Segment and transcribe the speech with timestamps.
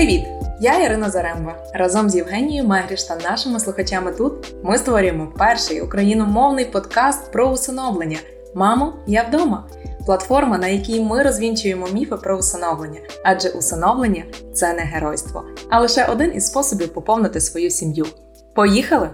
[0.00, 0.24] Привіт!
[0.60, 1.56] Я Ірина Заремба.
[1.74, 8.18] Разом з Євгенією Мегріш та нашими слухачами тут ми створюємо перший україномовний подкаст про усиновлення.
[8.54, 9.68] Мамо, я вдома.
[10.06, 14.24] Платформа, на якій ми розвінчуємо міфи про усиновлення, адже усиновлення
[14.54, 18.06] це не геройство, а лише один із способів поповнити свою сім'ю.
[18.54, 19.10] Поїхали!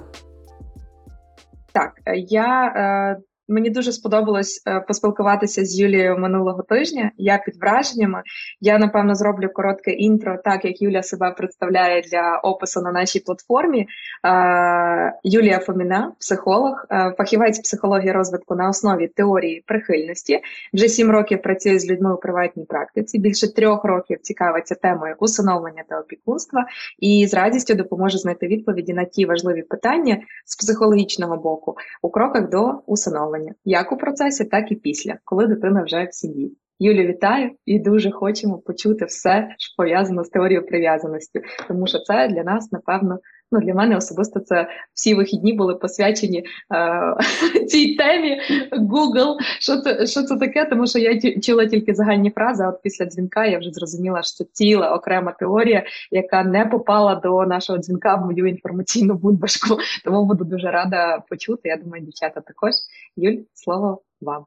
[1.73, 7.11] Так, я е, Мені дуже сподобалось е, поспілкуватися з Юлією минулого тижня.
[7.17, 8.23] Я під враженнями.
[8.61, 13.87] Я напевно зроблю коротке інтро, так як Юля себе представляє для опису на нашій платформі.
[14.25, 20.41] Е, Юлія Фоміна, психолог, е, фахівець психології розвитку на основі теорії прихильності.
[20.75, 23.19] Вже сім років працює з людьми у приватній практиці.
[23.19, 26.67] Більше трьох років цікавиться темою усиновлення та опікунства
[26.99, 32.49] і з радістю допоможе знайти відповіді на ті важливі питання з психологічного боку у кроках
[32.49, 36.57] до усиновлення ставлення як у процесі, так і після, коли дитина вже в сім'ї.
[36.79, 42.29] Юлю, вітаю і дуже хочемо почути все, що пов'язано з теорією прив'язаності, тому що це
[42.29, 43.19] для нас, напевно,
[43.53, 46.45] ну для мене особисто це всі вихідні були посвячені
[46.75, 48.41] е, цій темі
[48.73, 49.37] Google.
[49.59, 50.65] Що це що це таке?
[50.65, 52.65] Тому що я чула тільки загальні фрази.
[52.65, 57.15] а От після дзвінка я вже зрозуміла, що це ціла окрема теорія, яка не попала
[57.15, 59.79] до нашого дзвінка в мою інформаційну бульбашку.
[60.05, 61.69] Тому буду дуже рада почути.
[61.69, 62.73] Я думаю, дівчата також.
[63.17, 64.45] Юль, слово вам.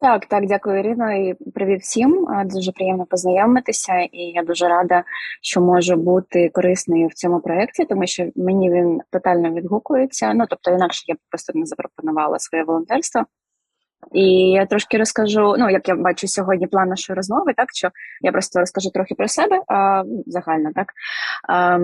[0.00, 2.26] Так, так, дякую, Ірино, і привіт всім.
[2.44, 5.04] Дуже приємно познайомитися, і я дуже рада,
[5.42, 10.34] що можу бути корисною в цьому проєкті, тому що мені він тотально відгукується.
[10.34, 13.24] Ну тобто, інакше я просто не запропонувала своє волонтерство.
[14.12, 17.88] І я трошки розкажу, ну як я бачу сьогодні план нашої розмови, так що
[18.20, 20.92] я просто розкажу трохи про себе а, загально, так.
[21.48, 21.78] А,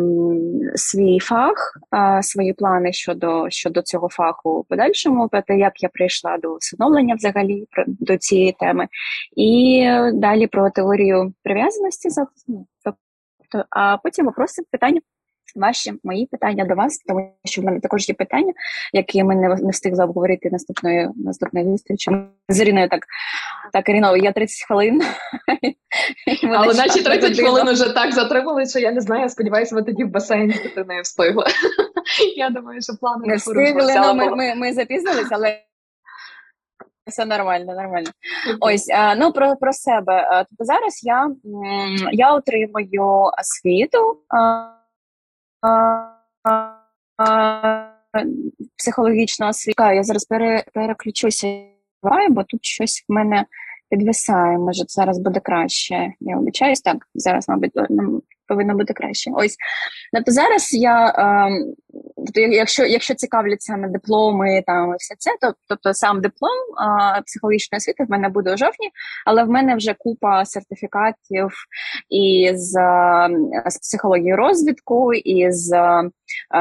[0.74, 6.38] свій фах, а, свої плани щодо щодо цього фаху в подальшому, про як я прийшла
[6.38, 8.88] до усиновлення взагалі до цієї теми,
[9.36, 12.08] і далі про теорію прив'язаності
[12.48, 15.00] ну, тобто, а потім вопроси питання
[15.54, 18.52] ваші мої питання до вас, тому що в мене також є питання,
[18.92, 22.10] які ми не, не встигли обговорити наступної наступної зустрічі.
[22.48, 23.06] З Іриною так
[23.72, 25.02] так, Ірино, я 30 хвилин.
[26.56, 29.22] Але наші 30 хвилин вже так затримали, що я не знаю.
[29.22, 31.44] Я сподіваюся, ви тоді в басейн з дитиною встигли.
[32.36, 33.94] Я думаю, що плани не встигли.
[33.96, 35.60] Ну, ми, ми, ми запізнились, але.
[37.06, 38.10] Все нормально, нормально.
[38.60, 38.86] Ось
[39.16, 40.44] ну про про себе.
[40.50, 41.30] Тобто зараз я
[42.12, 44.18] я отримую освіту
[48.76, 49.92] психологічна освіта.
[49.92, 51.60] Я зараз пере, переключуся,
[52.30, 53.44] бо тут щось в мене
[53.90, 54.58] підвисає.
[54.58, 56.12] Може, зараз буде краще.
[56.20, 57.72] Я обіцяюсь, так зараз, мабуть,
[58.48, 59.30] повинно бути краще.
[59.34, 59.56] Ось
[60.12, 61.50] тобто зараз я, е,
[62.16, 67.22] тобто, якщо якщо цікавляться на дипломи там і все це, то тобто сам диплом е,
[67.22, 68.90] психологічної освіти в мене буде у жовтні,
[69.26, 71.50] але в мене вже купа сертифікатів
[72.08, 73.28] із е,
[73.66, 76.10] з психології розвитку, із е,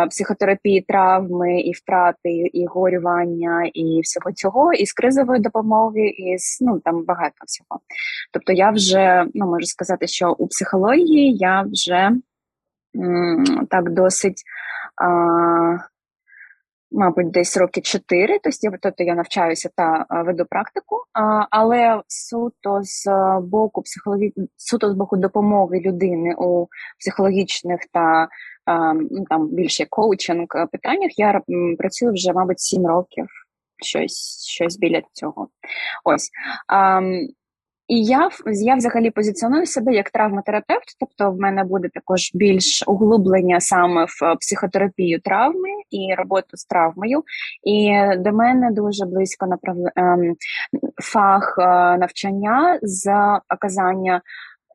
[0.09, 6.61] психотерапії травми і втрати, і горювання, і всього цього, і з кризової допомоги, і з
[6.61, 7.81] ну там багато всього.
[8.33, 12.11] Тобто, я вже ну можу сказати, що у психології я вже
[13.69, 14.43] так досить,
[16.91, 18.39] мабуть, десь роки чотири,
[18.81, 21.03] тобто я навчаюся та веду практику,
[21.49, 23.05] але суто з
[23.41, 24.33] боку психологі...
[24.57, 26.67] суто з боку допомоги людини у
[26.99, 28.27] психологічних та
[29.11, 31.41] ну, там більше коучинг питаннях я
[31.77, 33.27] працюю вже, мабуть, сім років.
[33.83, 35.47] Щось щось біля цього.
[36.03, 36.29] Ось.
[37.88, 43.61] І я я взагалі позиціоную себе як травматерапевт, тобто в мене буде також більш углублення
[43.61, 47.23] саме в психотерапію травми і роботу з травмою.
[47.63, 49.77] І до мене дуже близько направ...
[49.95, 50.35] Ем,
[51.01, 51.63] фах е,
[51.97, 53.11] навчання з
[53.49, 54.22] оказання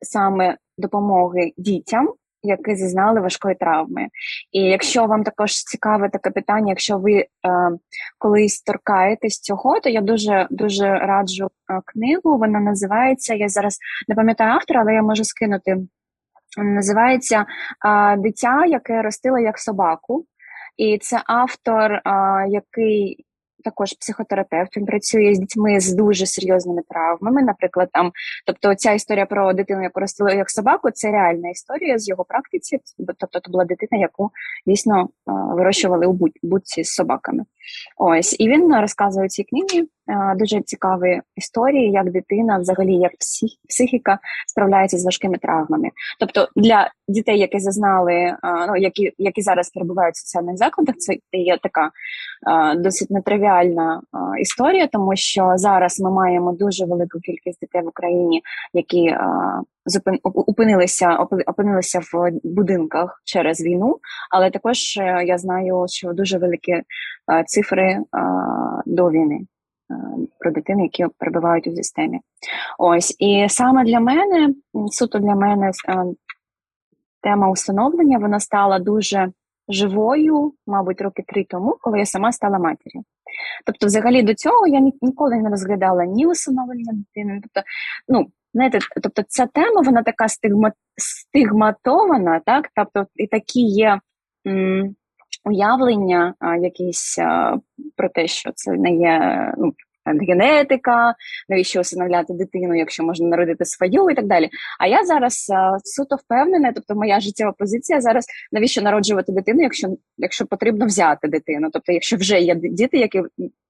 [0.01, 2.13] саме допомоги дітям
[2.43, 4.07] які зазнали важкої травми.
[4.51, 7.27] І якщо вам також цікаве таке питання, якщо ви е,
[8.17, 12.37] колись торкаєтесь цього, то я дуже дуже раджу е, книгу.
[12.37, 13.33] Вона називається.
[13.33, 15.77] Я зараз не пам'ятаю автора, але я можу скинути.
[16.57, 17.45] Вона Називається
[17.85, 20.25] е, Дитя, яке ростило як собаку.
[20.77, 22.01] І це автор, е,
[22.49, 23.25] який
[23.63, 24.85] також психотерапевт.
[24.87, 27.43] Працює з дітьми з дуже серйозними травмами.
[27.43, 28.11] Наприклад, там,
[28.45, 32.79] тобто, ця історія про дитину, яку ростили як собаку, це реальна історія з його практиці.
[33.07, 34.31] Тобто, це була дитина, яку
[34.65, 37.45] дійсно вирощували у будці з собаками.
[37.97, 39.87] Ось і він розказує у цій книгі е,
[40.35, 43.11] дуже цікаві історії, як дитина, взагалі, як
[43.69, 45.89] психіка справляється з важкими травмами.
[46.19, 51.13] Тобто для дітей, які зазнали, е, ну які які зараз перебувають в соціальних закладах, це
[51.31, 54.01] є така е, досить нетривіальна
[54.41, 58.41] історія, тому що зараз ми маємо дуже велику кількість дітей в Україні,
[58.73, 59.15] які
[60.23, 61.15] опинилися
[61.47, 63.97] опинилися в будинках через війну,
[64.31, 66.81] але також я знаю, що дуже великі
[67.45, 67.99] цифри
[68.85, 69.39] до війни
[70.39, 72.19] про дитини, які перебувають у системі.
[72.77, 74.53] Ось і саме для мене,
[74.91, 75.71] суто для мене,
[77.21, 79.31] тема усиновлення вона стала дуже
[79.69, 83.03] живою, мабуть, роки три тому, коли я сама стала матір'ю.
[83.65, 87.41] Тобто, взагалі до цього я ніколи не розглядала ні усиновлення дитини.
[87.43, 87.67] Тобто,
[88.07, 92.69] ну знаєте, тобто ця тема вона така стигма, стигматована, так?
[92.75, 93.99] Тобто, і такі є
[94.47, 94.95] м,
[95.49, 97.19] уявлення якісь
[97.95, 99.73] про те, що це не є ну,
[100.05, 101.15] генетика,
[101.49, 104.49] навіщо усиновляти дитину, якщо можна народити свою і так далі.
[104.79, 105.51] А я зараз
[105.83, 109.87] суто впевнена, тобто моя життєва позиція зараз навіщо народжувати дитину, якщо
[110.17, 113.21] якщо потрібно взяти дитину, тобто, якщо вже є діти, які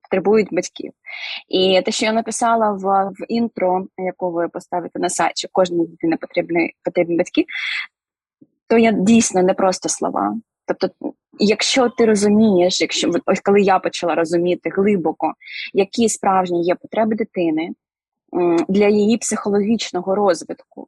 [0.10, 0.92] потребують батьків.
[1.50, 5.88] І те, що я написала в в інтро, яку ви поставите на сайт, що кожній
[5.88, 7.46] дитині потрібні потрібні батьки,
[8.68, 10.36] то я дійсно не просто слова.
[10.66, 15.34] Тобто, якщо ти розумієш, якщо ось коли я почала розуміти глибоко,
[15.74, 17.70] які справжні є потреби дитини
[18.70, 20.88] для її психологічного розвитку,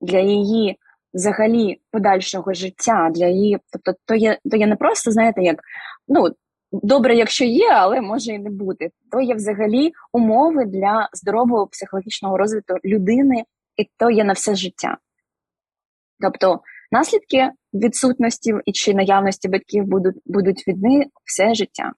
[0.00, 0.78] для її
[1.14, 5.60] взагалі подальшого життя, для її, тобто, то є то є не просто, знаєте, як
[6.08, 6.28] ну
[6.72, 8.90] добре, якщо є, але може і не бути.
[9.10, 13.44] То є взагалі умови для здорового психологічного розвитку людини,
[13.76, 14.98] і то є на все життя.
[16.20, 16.60] Тобто
[16.92, 21.92] наслідки відсутності і чи наявності батьків будуть будуть відни все життя.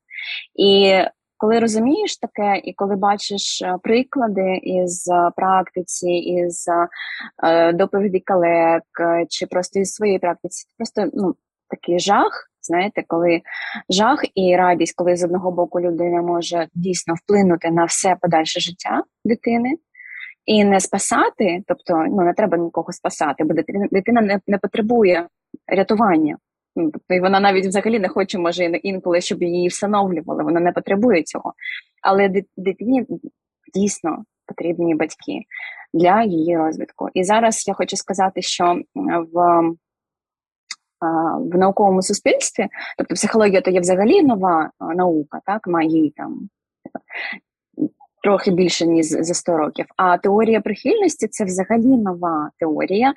[0.58, 0.92] І
[1.36, 6.66] коли розумієш таке, і коли бачиш е, приклади із е, практиці, із
[7.44, 8.80] е, доповіді колег,
[9.28, 11.34] чи просто із своєї практиці, просто ну,
[11.68, 13.40] такий жах, Знаєте, коли
[13.90, 19.02] жах і радість, коли з одного боку людина може дійсно вплинути на все подальше життя
[19.24, 19.74] дитини
[20.46, 25.26] і не спасати, тобто ну не треба нікого спасати, бо дитина дитина не, не потребує
[25.70, 26.36] рятування.
[26.76, 30.72] Ну, тобто, і вона навіть взагалі не хоче, може, інколи, щоб її встановлювали, вона не
[30.72, 31.54] потребує цього.
[32.02, 33.06] Але дитині
[33.74, 35.42] дійсно потрібні батьки
[35.94, 37.08] для її розвитку.
[37.14, 38.80] І зараз я хочу сказати, що
[39.32, 39.62] в
[41.40, 42.68] в науковому суспільстві,
[42.98, 46.48] тобто психологія то є взагалі нова наука, так має там
[48.22, 49.86] трохи більше ніж за 100 років.
[49.96, 53.14] А теорія прихильності це взагалі нова теорія,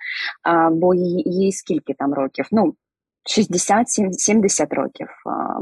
[0.71, 2.47] бо їй, скільки там років?
[2.51, 2.73] Ну
[3.39, 5.07] 60-70 років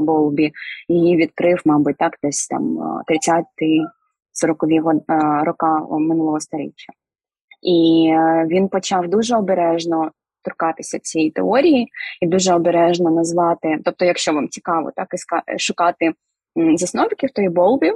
[0.00, 0.52] Болбі
[0.88, 3.84] її відкрив, мабуть, так, десь там 30-ті
[4.44, 4.80] 40-ві
[5.44, 6.92] роки минулого сторіччя.
[7.62, 10.10] І е, він почав дуже обережно
[10.44, 11.88] торкатися цієї теорії
[12.20, 13.78] і дуже обережно назвати.
[13.84, 16.12] Тобто, якщо вам цікаво, так і шукати
[16.76, 17.92] засновників, то і Болбі.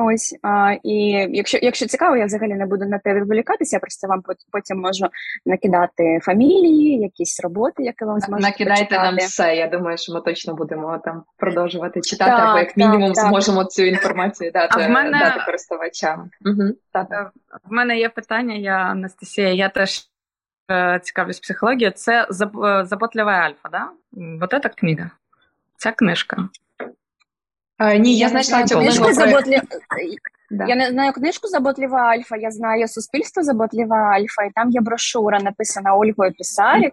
[0.00, 0.94] Ось а, і
[1.30, 4.22] якщо якщо цікаво, я взагалі не буду на те відволікатися, я просто вам
[4.52, 5.06] потім можу
[5.46, 9.06] накидати фамілії, якісь роботи, які вам зможете накидайте почитати.
[9.06, 9.56] нам все.
[9.56, 13.64] Я думаю, що ми точно будемо там продовжувати читати, так, або як мінімум так, зможемо
[13.64, 15.18] цю інформацію дати а в мене...
[15.18, 16.30] дати користувачам.
[16.46, 16.62] Угу.
[17.64, 18.54] В мене є питання.
[18.54, 19.52] Я Анастасія.
[19.52, 20.08] Я теж
[20.70, 22.26] Е, цікавлюсь психологією, це е,
[22.84, 23.88] Заботлива Альфа, да?
[24.12, 25.10] Вот эта книга.
[25.76, 26.48] Ця книжка.
[27.80, 29.60] Ні, я, я знайшла цю книжку Заботлі...
[30.50, 30.64] Да.
[30.66, 35.40] Я не знаю книжку Заботлива Альфа, я знаю суспільство Заботлива Альфа, і там є брошура,
[35.40, 36.90] написана Ольгою Писарі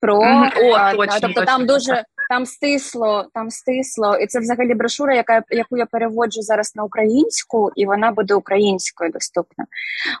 [0.00, 1.44] про О, а, точно, тобто точно.
[1.44, 6.76] там дуже там стисло, там стисло, і це взагалі брошура, яка яку я переводжу зараз
[6.76, 9.64] на українську, і вона буде українською доступна.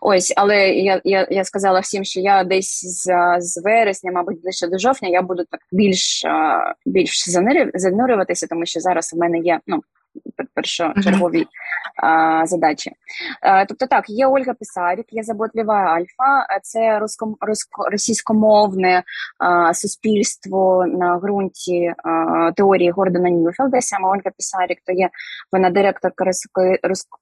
[0.00, 4.66] Ось, але я я, я сказала всім, що я десь з з вересня, мабуть, ближче
[4.66, 6.24] до жовтня, я буду так більш
[6.86, 7.24] більш
[7.74, 9.82] занурюватися, тому що зараз в мене є ну
[10.54, 11.46] першочергові
[12.02, 12.92] а, задачі.
[13.42, 19.02] А, тобто, так, є Ольга Писарік, є заботлива Альфа, це руском руско, російськомовне
[19.38, 23.80] а, суспільство на ґрунті а, теорії Гордона Ньюфелда.
[23.80, 25.10] Саме Ольга Писарік, то є
[25.52, 26.24] вона директорка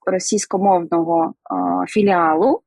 [0.05, 1.33] російськомовного
[1.87, 2.61] філіалу.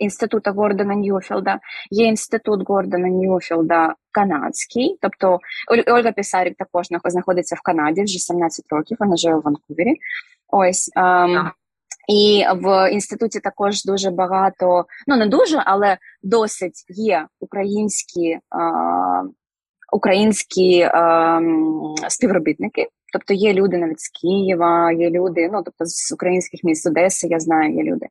[0.00, 1.58] Інституту Гордона Ньюфілда,
[1.90, 5.38] є інститут Гордона Ньюфілда канадський, тобто
[5.86, 9.94] Ольга Пісарік також знаходиться в Канаді вже 17 років, вона живе в Ванкувері.
[10.48, 11.50] Ось ем,
[12.08, 18.30] і в інституті також дуже багато, ну не дуже, але досить є українські.
[18.30, 18.40] Е,
[19.92, 21.40] українські е,
[22.08, 22.86] співробітники.
[23.12, 27.40] Тобто є люди навіть з Києва, є люди, ну тобто з українських міст Одеси, я
[27.40, 28.06] знаю, є люди.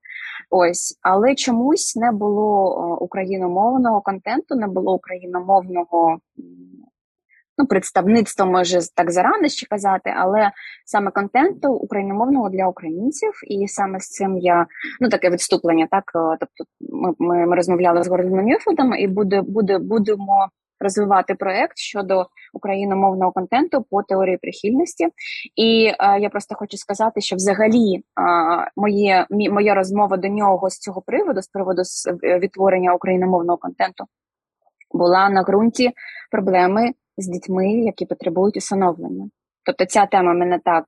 [0.49, 6.19] Ось, але чомусь не було україномовного контенту, не було україномовного
[7.57, 10.51] ну, представництва, може так зарано ще казати, але
[10.85, 14.65] саме контенту україномовного для українців, і саме з цим я
[15.01, 15.87] ну таке відступлення.
[15.91, 16.03] Так,
[16.39, 20.49] тобто, ми ми, ми розмовляли з Гордоном Мюфодом і буде, буде будемо
[20.79, 25.07] розвивати проект щодо україномовного контенту по теорії прихильності.
[25.55, 28.01] І е, я просто хочу сказати, що взагалі е,
[28.75, 31.81] моє мі, моя розмова до нього з цього приводу, з приводу
[32.23, 34.05] е, відтворення україномовного контенту,
[34.91, 35.91] була на ґрунті
[36.31, 39.29] проблеми з дітьми, які потребують усиновлення.
[39.65, 40.85] Тобто ця тема мене так.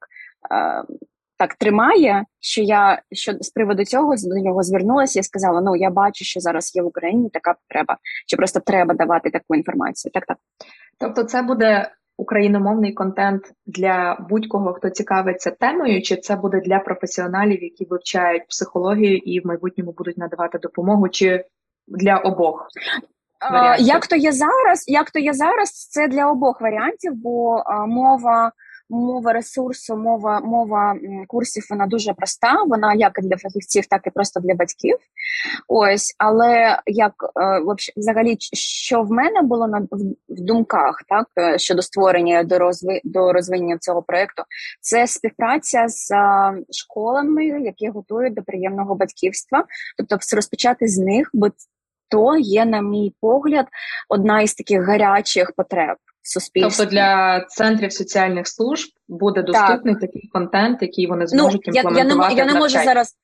[1.42, 5.90] Так тримає, що я що з приводу цього до нього звернулася і сказала: ну я
[5.90, 10.12] бачу, що зараз є в Україні така потреба, що просто треба давати таку інформацію.
[10.12, 10.38] Так, так.
[11.00, 17.64] Тобто, це буде україномовний контент для будь-кого, хто цікавиться темою, чи це буде для професіоналів,
[17.64, 21.46] які вивчають психологію і в майбутньому будуть надавати допомогу, чи
[21.88, 22.68] для обох?
[23.52, 23.88] Варіантів.
[23.88, 28.52] Як то є зараз, як то є зараз, це для обох варіантів, бо а, мова
[28.92, 30.96] мова ресурсу, мова мова
[31.28, 32.64] курсів вона дуже проста.
[32.68, 34.98] Вона як для фахівців, так і просто для батьків.
[35.68, 37.62] Ось, але як е,
[37.98, 39.80] взагалі, що в мене було на
[40.30, 44.44] в думках, так е, щодо створення до розви до розвинення цього проекту,
[44.82, 46.12] це співпраця з
[46.72, 49.66] школами, які готують до приємного батьківства,
[49.98, 51.50] тобто розпочати з них, бо
[52.10, 53.66] то є, на мій погляд,
[54.10, 56.84] одна із таких гарячих потреб суспільстві.
[56.84, 60.02] Тобто для центрів соціальних служб буде доступний так.
[60.02, 62.36] такий контент, який вони ну, зможуть ну, імплементувати.
[62.36, 63.16] Я, я не, я не можу зараз.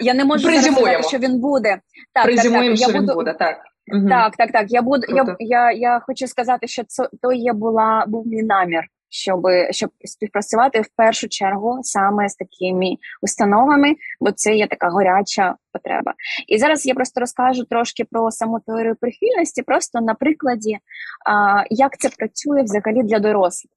[0.00, 1.80] Я не можу зараз сказати, що він буде.
[2.12, 2.88] Так, Призимуємо, так, так.
[2.88, 3.56] що я він буде, так.
[3.94, 4.08] Угу.
[4.08, 4.66] Так, так, так.
[4.68, 5.06] Я буду.
[5.08, 9.90] Я, я я хочу сказати, що це то є була був мій намір щоб щоб
[10.04, 16.14] співпрацювати в першу чергу саме з такими установами, бо це є така горяча потреба.
[16.48, 20.78] І зараз я просто розкажу трошки про саму теорію прихильності, просто на прикладі,
[21.26, 23.72] а, як це працює взагалі для дорослих.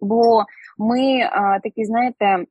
[0.00, 0.44] Бо
[0.78, 2.44] ми а, такі, знаєте,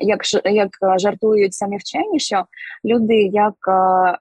[0.00, 2.44] як як жартують самі вчені, що
[2.84, 3.54] люди, як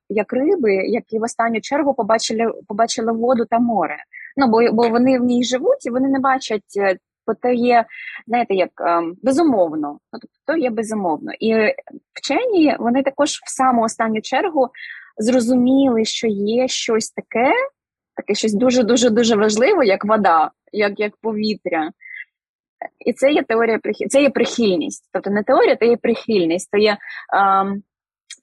[0.09, 3.97] як риби, які в останню чергу побачили побачили воду та море.
[4.37, 6.97] Ну бо бо вони в ній живуть і вони не бачать е,
[7.27, 7.85] бо то є,
[8.27, 11.31] знаєте, як ем, безумовно, ну, тобто то є безумовно.
[11.39, 11.75] І
[12.13, 14.69] вчені вони також в саму останню чергу
[15.17, 17.53] зрозуміли, що є щось таке,
[18.15, 21.91] таке щось дуже дуже дуже важливе, як вода, як як повітря.
[23.05, 25.09] І це є теорія це є прихильність.
[25.13, 26.97] Тобто не теорія, це є прихильність, це є
[27.33, 27.83] ем,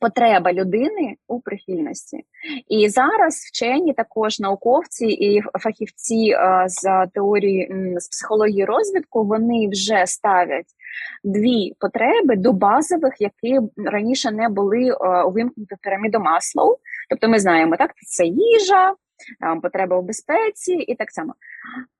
[0.00, 2.24] потреба людини у прихильності.
[2.68, 10.06] І зараз вчені також науковці і фахівці е, з теорії з психології розвитку вони вже
[10.06, 10.66] ставлять
[11.24, 16.76] дві потреби до базових, які раніше не були е, увімкнуті в піраміду Маслоу.
[17.10, 18.94] Тобто ми знаємо, так це їжа,
[19.62, 21.34] потреба в безпеці і так само.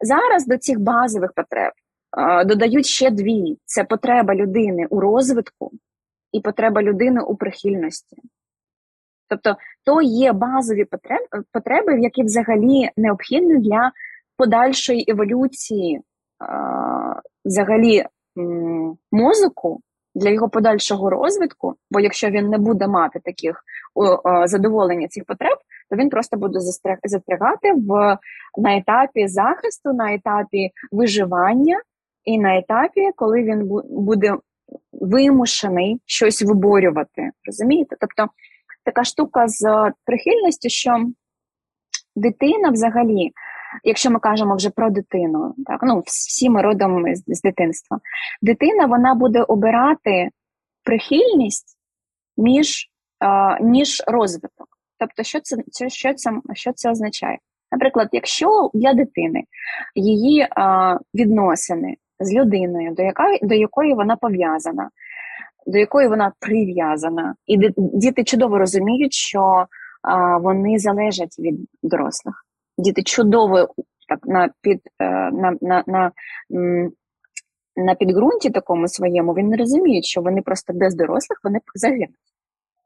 [0.00, 1.73] Зараз до цих базових потреб.
[2.19, 5.73] Е, додають ще дві: це потреба людини у розвитку
[6.32, 8.16] і потреба людини у прихильності.
[9.28, 10.87] Тобто, то є базові
[11.52, 13.92] потреби, які взагалі необхідні для
[14.37, 16.00] подальшої еволюції
[17.44, 18.04] взагалі
[19.12, 19.80] мозку,
[20.14, 23.64] для його подальшого розвитку, бо якщо він не буде мати таких
[24.44, 25.58] задоволення цих потреб,
[25.90, 26.61] то він просто буде
[27.04, 28.18] застрягати в
[28.56, 31.80] на етапі захисту, на етапі виживання
[32.25, 34.35] і на етапі, коли він буде
[34.92, 37.30] вимушений щось виборювати.
[37.44, 37.96] Розумієте?
[38.00, 38.32] Тобто
[38.84, 41.06] така штука з прихильністю, що
[42.16, 43.30] дитина взагалі,
[43.84, 47.98] якщо ми кажемо вже про дитину, так ну всі ми родом з, з дитинства,
[48.42, 50.28] дитина вона буде обирати
[50.84, 51.78] прихильність
[52.37, 52.90] між,
[53.25, 54.68] е, ніж розвиток.
[54.98, 55.56] Тобто, що це
[55.88, 57.38] що це, що це означає?
[57.72, 59.44] Наприклад, якщо для дитини
[59.94, 60.48] її е,
[61.14, 64.90] відносини з людиною, до яка, до якої вона пов'язана,
[65.66, 67.34] до якої вона прив'язана.
[67.46, 69.66] І діти чудово розуміють, що
[70.02, 72.44] а, вони залежать від дорослих.
[72.78, 73.68] Діти чудово
[74.08, 76.12] так на під е, на, на, на,
[77.76, 82.10] на підґрунті такому своєму він не розуміють, що вони просто без дорослих вони загинуть.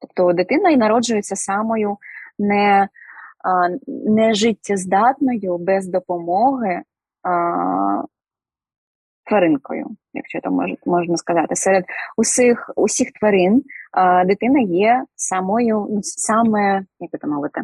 [0.00, 1.96] Тобто дитина і народжується самою
[2.38, 2.88] не,
[3.86, 6.82] не життєздатною без допомоги
[9.24, 11.56] тваринкою, якщо то мож, можна сказати.
[11.56, 11.84] Серед
[12.16, 13.62] усіх усіх тварин
[13.92, 17.60] а, дитина є самою, саме, як це мовити,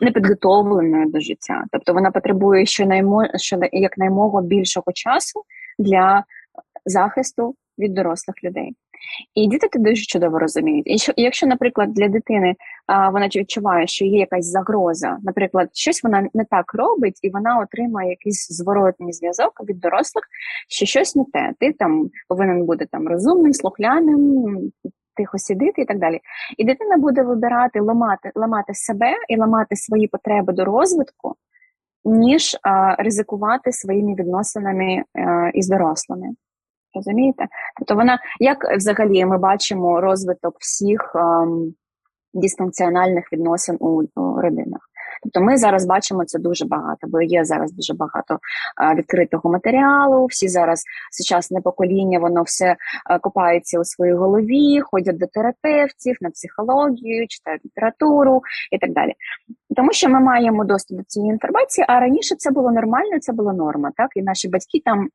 [0.00, 1.64] непідготовленою до життя.
[1.72, 5.42] Тобто вона потребує щонаймо, що якнаймога більшого часу
[5.78, 6.24] для
[6.84, 8.76] захисту від дорослих людей.
[9.34, 10.86] І діти це дуже чудово розуміють.
[10.86, 12.54] І що, якщо, наприклад, для дитини
[12.86, 17.58] а, вона відчуває, що є якась загроза, наприклад, щось вона не так робить, і вона
[17.58, 20.24] отримає якийсь зворотний зв'язок від дорослих,
[20.68, 21.52] що щось не те.
[21.58, 24.72] Ти там повинен бути там розумним, слухляним,
[25.16, 26.20] тихо сидіти і так далі.
[26.58, 31.34] І дитина буде вибирати ламати, ламати себе і ламати свої потреби до розвитку,
[32.04, 36.26] ніж а, ризикувати своїми відносинами а, е, із дорослими.
[36.94, 37.46] Розумієте?
[37.78, 41.74] Тобто вона, як взагалі ми бачимо розвиток всіх ем,
[42.34, 44.80] дисфункціональних відносин у, у родинах.
[45.22, 48.38] Тобто ми зараз бачимо це дуже багато, бо є зараз дуже багато
[48.96, 50.26] відкритого матеріалу.
[50.26, 52.76] Всі зараз сучасне покоління, воно все
[53.20, 59.12] копається у своїй голові, ходять до терапевтів на психологію, читають літературу і так далі.
[59.76, 63.52] Тому що ми маємо доступ до цієї інформації, а раніше це було нормально, це була
[63.52, 63.90] норма.
[63.96, 65.08] Так, і наші батьки там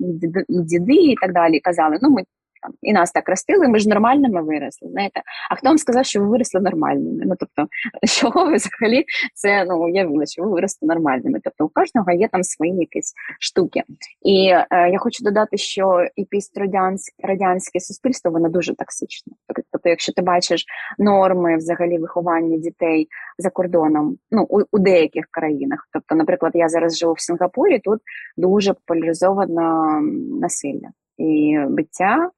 [0.49, 2.21] і діди, і так далі казали: ну ми
[2.61, 4.89] там і нас так ростили, ми ж нормальними виросли.
[4.89, 7.23] Знаєте, а хто вам сказав, що ви виросли нормальними?
[7.25, 7.67] Ну тобто,
[8.07, 11.39] чого ви взагалі це ну уявили, що ви виросли нормальними?
[11.43, 13.83] Тобто у кожного є там свої якісь штуки.
[14.21, 19.33] І е, я хочу додати, що і пістрадянське радянське суспільство воно дуже токсичне.
[19.71, 20.65] Тобто, якщо ти бачиш
[20.99, 26.97] норми взагалі виховання дітей за кордоном, ну у, у деяких країнах, тобто, наприклад, я зараз
[26.97, 28.01] живу в Сингапурі, тут
[28.37, 30.01] дуже популяризовано
[30.41, 32.29] насилля і биття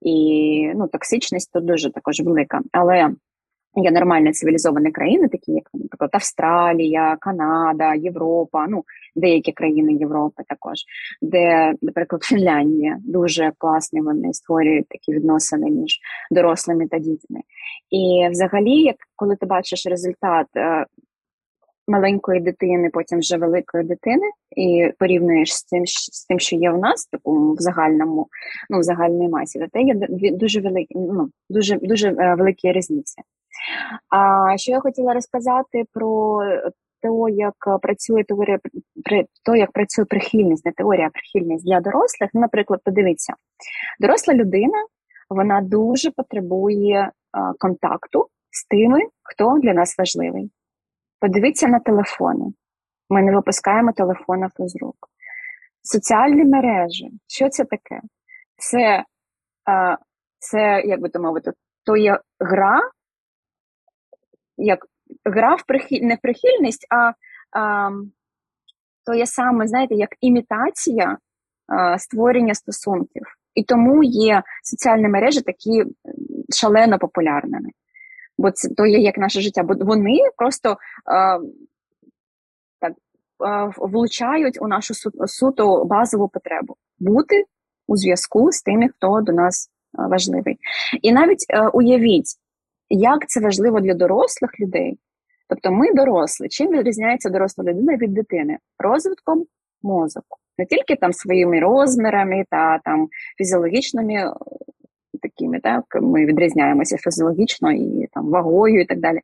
[0.00, 2.60] і ну, токсичність тут дуже також велика.
[2.72, 3.10] Але
[3.76, 8.84] є нормальні цивілізовані країни, такі як, наприклад, Австралія, Канада, Європа, ну
[9.16, 10.78] деякі країни Європи також,
[11.22, 16.00] де, наприклад, Фінляндія дуже класні вони створюють такі відносини між
[16.30, 17.40] дорослими та дітьми.
[17.90, 20.86] І взагалі, як коли ти бачиш результат е,
[21.88, 26.78] маленької дитини, потім вже великої дитини, і порівнюєш з тим, з тим, що є в
[26.78, 28.26] нас, такому в загальному,
[28.70, 29.94] ну в загальній масі, то це є
[30.32, 33.22] дуже великі, ну дуже дуже е, великі різниці.
[34.10, 36.40] А що я хотіла розказати про
[37.02, 38.58] те, як працює теорія
[39.44, 42.30] то, як працює прихильність, не теорія, а прихильність для дорослих.
[42.34, 43.34] Ну, наприклад, подивіться,
[44.00, 44.86] доросла людина
[45.30, 47.10] вона дуже потребує
[47.58, 50.50] контакту з тими, хто для нас важливий.
[51.20, 52.44] Подивіться на телефони.
[53.10, 54.96] Ми не випускаємо телефонів з рук.
[55.82, 57.10] Соціальні мережі.
[57.26, 58.00] Що це таке?
[58.56, 59.04] Це,
[60.38, 61.52] це як би то мовити,
[61.84, 62.80] то є гра,
[64.56, 64.86] як
[65.24, 67.12] гра в прихиль, не в прихильність, а,
[67.60, 67.90] а
[69.06, 71.18] то є саме, знаєте, як імітація
[71.66, 73.22] а, створення стосунків.
[73.54, 75.84] І тому є соціальні мережі такі
[76.54, 77.70] шалено популярними
[78.38, 79.62] бо це то є як наше життя.
[79.62, 80.76] Бо вони просто е,
[82.80, 87.44] так е, влучають у нашу су, суто базову потребу бути
[87.86, 90.58] у зв'язку з тими, хто до нас е, важливий.
[91.02, 92.34] І навіть е, уявіть,
[92.88, 94.98] як це важливо для дорослих людей.
[95.48, 98.58] Тобто ми дорослі, чим відрізняється доросла людина від дитини?
[98.78, 99.44] Розвитком
[99.82, 100.38] мозку.
[100.58, 104.32] Не тільки там своїми розмірами та там фізіологічними
[105.22, 109.20] такими, так ми відрізняємося фізіологічно і там вагою, і так далі.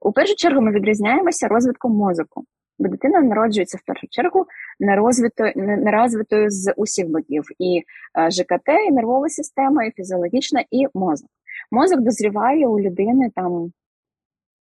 [0.00, 2.44] У першу чергу ми відрізняємося розвитком мозку,
[2.78, 4.46] бо дитина народжується в першу чергу
[4.80, 7.82] нерозвитою, нерозвитою з усіх боків, і
[8.18, 11.28] е, ЖКТ, і нервова система, і фізіологічна, і мозок.
[11.70, 13.72] Мозок дозріває у людини там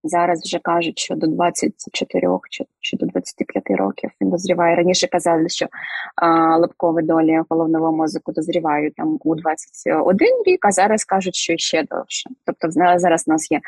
[0.08, 4.76] Зараз вже кажуть, що до 24 чи, чи до 25 років він дозріває.
[4.76, 5.68] Раніше казали, що
[6.16, 11.84] а, лобкові долі головного мозку дозрівають там у 21 рік, а зараз кажуть, що ще
[11.84, 12.30] довше.
[12.46, 13.62] Тобто, зараз у нас є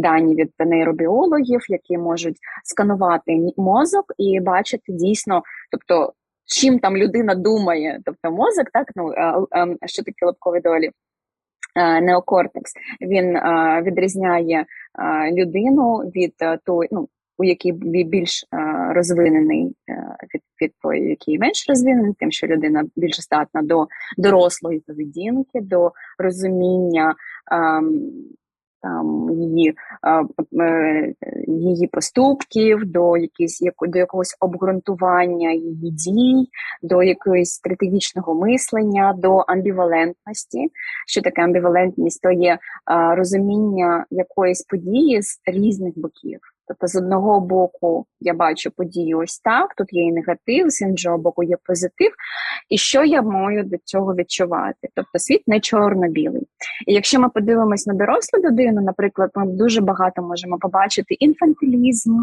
[0.00, 6.12] дані від нейробіологів, які можуть сканувати мозок і бачити дійсно, тобто.
[6.52, 9.12] Чим там людина думає, тобто мозок, так ну
[9.86, 10.90] що таке лобкові долі?
[11.74, 12.72] Е, неокортекс.
[13.00, 17.72] Він е, відрізняє е, людину від той, ну у якій
[18.04, 18.44] більш
[18.94, 19.76] розвинений
[20.34, 23.86] від від той, який менш розвинений, тим, що людина більш здатна до
[24.18, 27.14] дорослої поведінки, до розуміння
[27.52, 28.12] ем,
[28.82, 29.74] там її
[30.60, 31.14] е,
[31.46, 36.48] її поступків, до якісь до якогось обґрунтування її дій,
[36.82, 40.70] до якогось стратегічного мислення, до амбівалентності.
[41.06, 42.22] Що таке амбівалентність?
[42.22, 42.58] То є
[43.16, 46.40] розуміння якоїсь події з різних боків.
[46.70, 51.18] Тобто, з одного боку, я бачу подію ось так, тут є і негатив, з іншого
[51.18, 52.10] боку, є позитив.
[52.68, 54.88] і що я маю до цього відчувати.
[54.94, 56.42] Тобто світ не чорно-білий.
[56.86, 62.18] І якщо ми подивимось на дорослу людину, наприклад, ми дуже багато можемо побачити інфантилізм,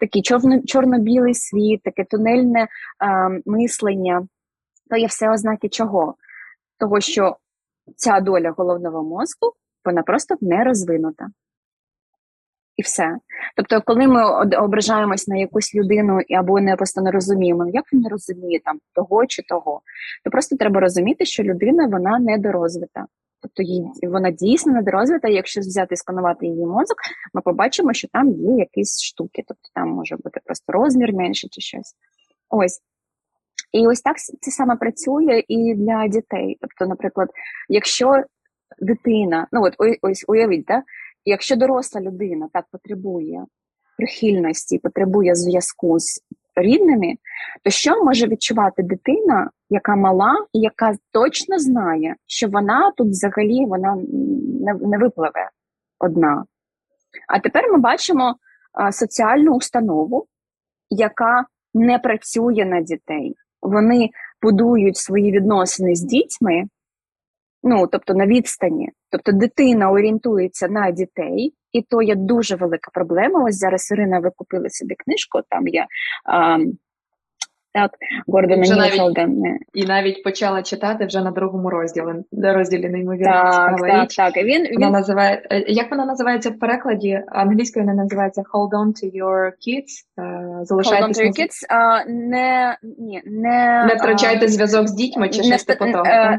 [0.00, 2.68] такий чорно- чорно-білий світ, таке тунельне е,
[3.46, 4.26] мислення,
[4.90, 6.14] то є все ознаки чого?
[6.78, 7.36] Того, що
[7.96, 9.52] ця доля головного мозку
[9.84, 11.26] вона просто не розвинута.
[12.76, 13.16] І все.
[13.56, 14.24] Тобто, коли ми
[14.56, 18.78] ображаємось на якусь людину або не просто не розуміємо, ну, як він не розуміє там
[18.94, 19.80] того чи того,
[20.24, 23.06] то просто треба розуміти, що людина вона недорозвита.
[23.42, 26.96] Тобто їй вона дійсно недорозвита, якщо взяти і сканувати її мозок,
[27.34, 31.60] ми побачимо, що там є якісь штуки, тобто там може бути просто розмір менше чи
[31.60, 31.94] щось.
[32.50, 32.80] Ось.
[33.72, 36.58] І ось так це саме працює і для дітей.
[36.60, 37.28] Тобто, наприклад,
[37.68, 38.22] якщо
[38.78, 40.82] дитина, ну от ось уявіть, да?
[41.24, 43.44] Якщо доросла людина так потребує
[43.96, 46.20] прихильності, потребує зв'язку з
[46.56, 47.14] рідними,
[47.62, 53.66] то що може відчувати дитина, яка мала і яка точно знає, що вона тут взагалі
[53.66, 53.96] вона
[54.80, 55.50] не, випливе
[55.98, 56.44] одна.
[57.28, 58.36] А тепер ми бачимо
[58.92, 60.26] соціальну установу,
[60.90, 63.34] яка не працює на дітей.
[63.62, 64.10] Вони
[64.42, 66.64] будують свої відносини з дітьми,
[67.62, 68.88] ну тобто на відстані.
[69.10, 73.44] Тобто дитина орієнтується на дітей, і то є дуже велика проблема.
[73.44, 75.86] Ось зараз Ірина ви купили собі книжку, там є
[77.74, 77.90] так,
[78.26, 79.02] Гордона Вже.
[79.74, 84.16] І навіть почала читати вже на другому розділі, розділі неймовірно Так, так, річ.
[84.16, 84.36] так.
[84.36, 87.22] І він, Вона він називає е, як вона називається в перекладі?
[87.28, 90.04] Англійською вона називається Hold on to your kids.
[90.18, 90.22] е,
[90.70, 95.28] Hold on to your kids, а, не, ні, не, не втрачайте а, зв'язок з дітьми
[95.28, 96.04] чи не щось типу того.
[96.06, 96.38] е,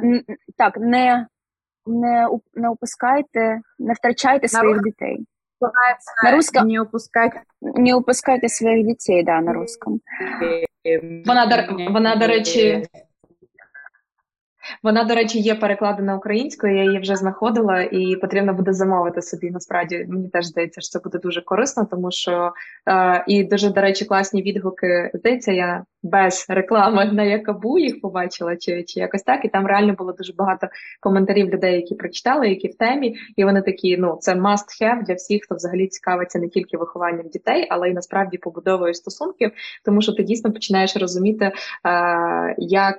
[0.58, 0.78] так?
[0.78, 1.28] не,
[1.86, 5.19] не, не опускайте, не втрачайте своїх дітей.
[6.23, 7.32] На русском Не упускать.
[7.62, 9.99] не упускайте своїх дітей, да, на русском.
[11.26, 12.86] Вона, до- вона, до речі,
[14.84, 19.52] Вона, до речі, є перекладена українською, я її вже знаходила, і потрібно буде замовити собі.
[19.52, 22.54] Насправді мені теж здається, що це буде дуже корисно, тому що
[22.90, 25.12] е, і дуже, до речі, класні відгуки.
[25.14, 29.46] Здається, я без реклами на Якабу їх побачила, чи, чи якось так.
[29.46, 30.68] І там реально було дуже багато
[31.02, 35.14] коментарів людей, які прочитали, які в темі, і вони такі: ну це must have для
[35.14, 39.52] всіх, хто взагалі цікавиться не тільки вихованням дітей, але й насправді побудовою стосунків,
[39.86, 41.52] тому що ти дійсно починаєш розуміти, е,
[42.58, 42.98] як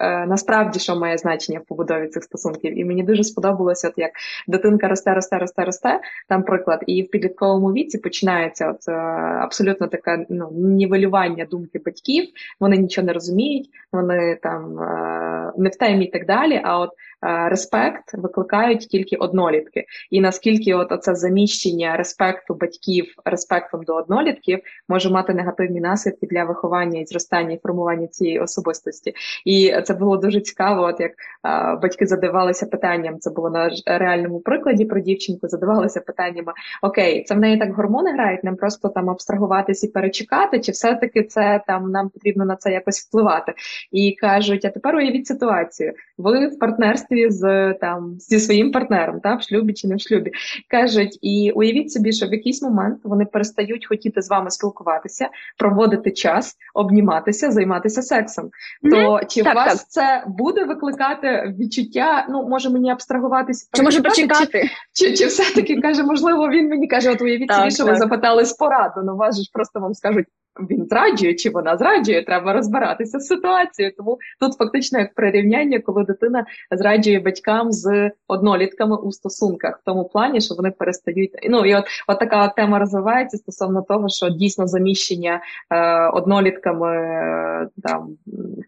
[0.00, 2.78] насправді що має значення в побудові цих стосунків.
[2.78, 4.10] І мені дуже сподобалося, от як
[4.46, 8.92] дитинка росте, росте, росте, росте, там приклад, і в підлітковому віці починається от, е,
[9.40, 12.24] абсолютно таке ну, нівелювання думки батьків,
[12.60, 16.60] вони нічого не розуміють, вони там е, не в темі і так далі.
[16.64, 19.84] А от е, респект викликають тільки однолітки.
[20.10, 26.44] І наскільки от оце заміщення респекту батьків респектом до однолітків може мати негативні наслідки для
[26.44, 29.14] виховання і зростання і формування цієї особистості.
[29.44, 33.18] І це було дуже цікаво, от як а, батьки задавалися питанням.
[33.18, 35.48] Це було на реальному прикладі про дівчинку.
[35.48, 36.52] Задавалися питаннями:
[36.82, 41.22] Окей, це в неї так гормони грають, нам просто там абстрагуватись і перечекати, чи все-таки
[41.22, 43.54] це там нам потрібно на це якось впливати?
[43.92, 45.92] І кажуть: а тепер уявіть ситуацію.
[46.18, 50.32] Ви в партнерстві з там зі своїм партнером, та в шлюбі чи не в шлюбі.
[50.68, 56.10] Кажуть, і уявіть собі, що в якийсь момент вони перестають хотіти з вами спілкуватися, проводити
[56.10, 58.50] час, обніматися, займатися сексом.
[58.90, 59.88] То чи Так, вас так.
[59.88, 62.26] це буде викликати відчуття?
[62.30, 63.68] Ну може мені абстрагуватися?
[63.72, 64.70] Чи може почекати?
[64.92, 68.52] Чи, чи, чи все-таки каже, можливо, він мені каже, от уявіть собі, що ви запитались
[68.52, 69.00] пораду.
[69.04, 70.26] Ну вас же ж просто вам скажуть.
[70.70, 73.94] Він зраджує чи вона зраджує, треба розбиратися з ситуацією.
[73.96, 80.04] Тому тут фактично як прирівняння, коли дитина зраджує батькам з однолітками у стосунках, в тому
[80.04, 81.30] плані, що вони перестають.
[81.50, 87.68] Ну і от, от така тема розвивається стосовно того, що дійсно заміщення е, однолітками е,
[87.82, 88.08] там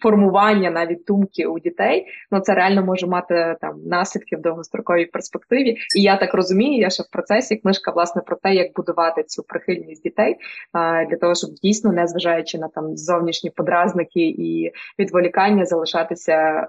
[0.03, 5.77] формування навіть думки у дітей, ну це реально може мати там наслідки в довгостроковій перспективі.
[5.97, 9.43] І я так розумію, я ще в процесі книжка власне про те, як будувати цю
[9.43, 10.37] прихильність дітей
[10.73, 16.67] а, для того, щоб дійсно, не зважаючи на там зовнішні подразники і відволікання, залишатися е,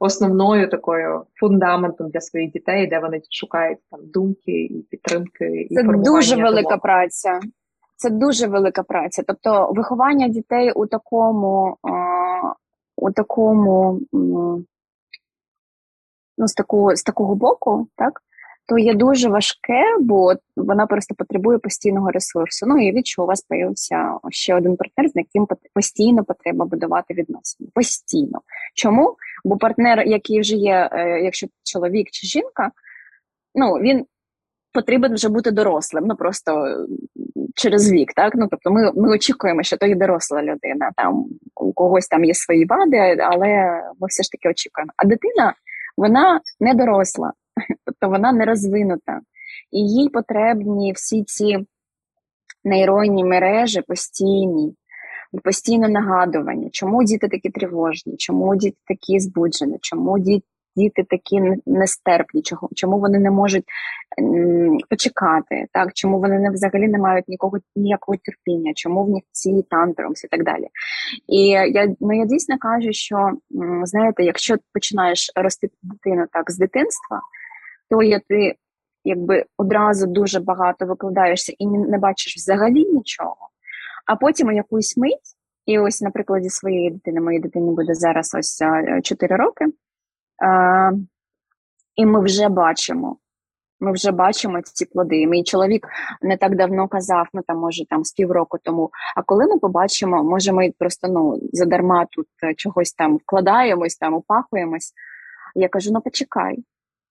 [0.00, 5.80] основною такою фундаментом для своїх дітей, де вони шукають там думки і підтримки, і Це
[5.80, 6.82] формування дуже велика думок.
[6.82, 7.40] праця.
[7.96, 9.22] Це дуже велика праця.
[9.26, 11.90] Тобто виховання дітей у такому, а,
[12.96, 14.00] у такому
[16.38, 18.20] ну, з, такого, з такого боку, так,
[18.66, 22.66] то є дуже важке, бо вона просто потребує постійного ресурсу.
[22.66, 27.14] Ну, і від що у вас появився ще один партнер, з яким постійно потрібно будувати
[27.14, 27.70] відносини.
[27.74, 28.40] Постійно.
[28.74, 29.16] Чому?
[29.44, 32.70] Бо партнер, який вже є, е, якщо чоловік чи жінка,
[33.54, 34.06] ну він
[34.72, 36.76] потрібен вже бути дорослим, ну просто
[37.54, 38.12] через вік.
[38.16, 40.90] Так, ну тобто, ми ми очікуємо, що то і доросла людина.
[40.96, 44.92] Там у когось там є свої вади, але ми все ж таки очікуємо.
[44.96, 45.54] А дитина
[45.96, 47.32] вона не доросла,
[47.84, 49.20] тобто вона не розвинута,
[49.72, 51.66] і їй потрібні всі ці
[52.64, 54.74] нейронні мережі постійні.
[55.44, 60.18] Постійне нагадування, чому діти такі тривожні, чому діти такі збуджені, чому
[60.76, 62.42] діти такі нестерпні,
[62.74, 63.64] чому вони не можуть
[64.90, 65.92] почекати, так?
[65.94, 70.28] Чому вони не взагалі не мають нікого ніякого терпіння, чому в них ці тантрумс і
[70.28, 70.68] так далі.
[71.28, 73.30] І я ну я дійсно кажу, що
[73.84, 77.20] знаєте, якщо починаєш рости дитину так з дитинства,
[77.90, 78.54] то я ти
[79.04, 83.48] якби одразу дуже багато викладаєшся і не бачиш взагалі нічого,
[84.06, 85.36] а потім у якусь мить.
[85.66, 88.62] І ось на прикладі своєї дитини, моїй дитині буде зараз ось
[89.02, 89.66] 4 роки.
[91.96, 93.16] І ми вже бачимо.
[93.80, 95.26] Ми вже бачимо ці плоди.
[95.26, 95.88] Мій чоловік
[96.22, 98.90] не так давно казав, ну там може там з півроку тому.
[99.16, 104.14] А коли ми побачимо, може ми просто ну задарма тут е, чогось там вкладаємось, там
[104.14, 104.92] упахуємось.
[105.54, 106.58] Я кажу: ну почекай.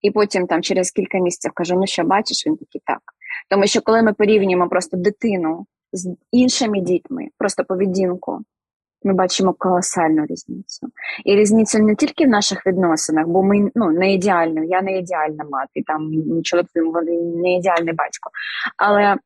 [0.03, 3.01] І потім там через кілька місяців кажу: ну що бачиш, він такий так.
[3.49, 8.39] Тому що коли ми порівнюємо просто дитину з іншими дітьми, просто поведінку,
[9.03, 10.87] ми бачимо колосальну різницю.
[11.25, 15.43] І різницю не тільки в наших відносинах, бо ми ну, не ідеально, я не ідеальна
[15.51, 16.11] мати, там
[16.43, 16.69] чоловік
[17.35, 18.29] не ідеальний батько.
[18.77, 19.17] Але е,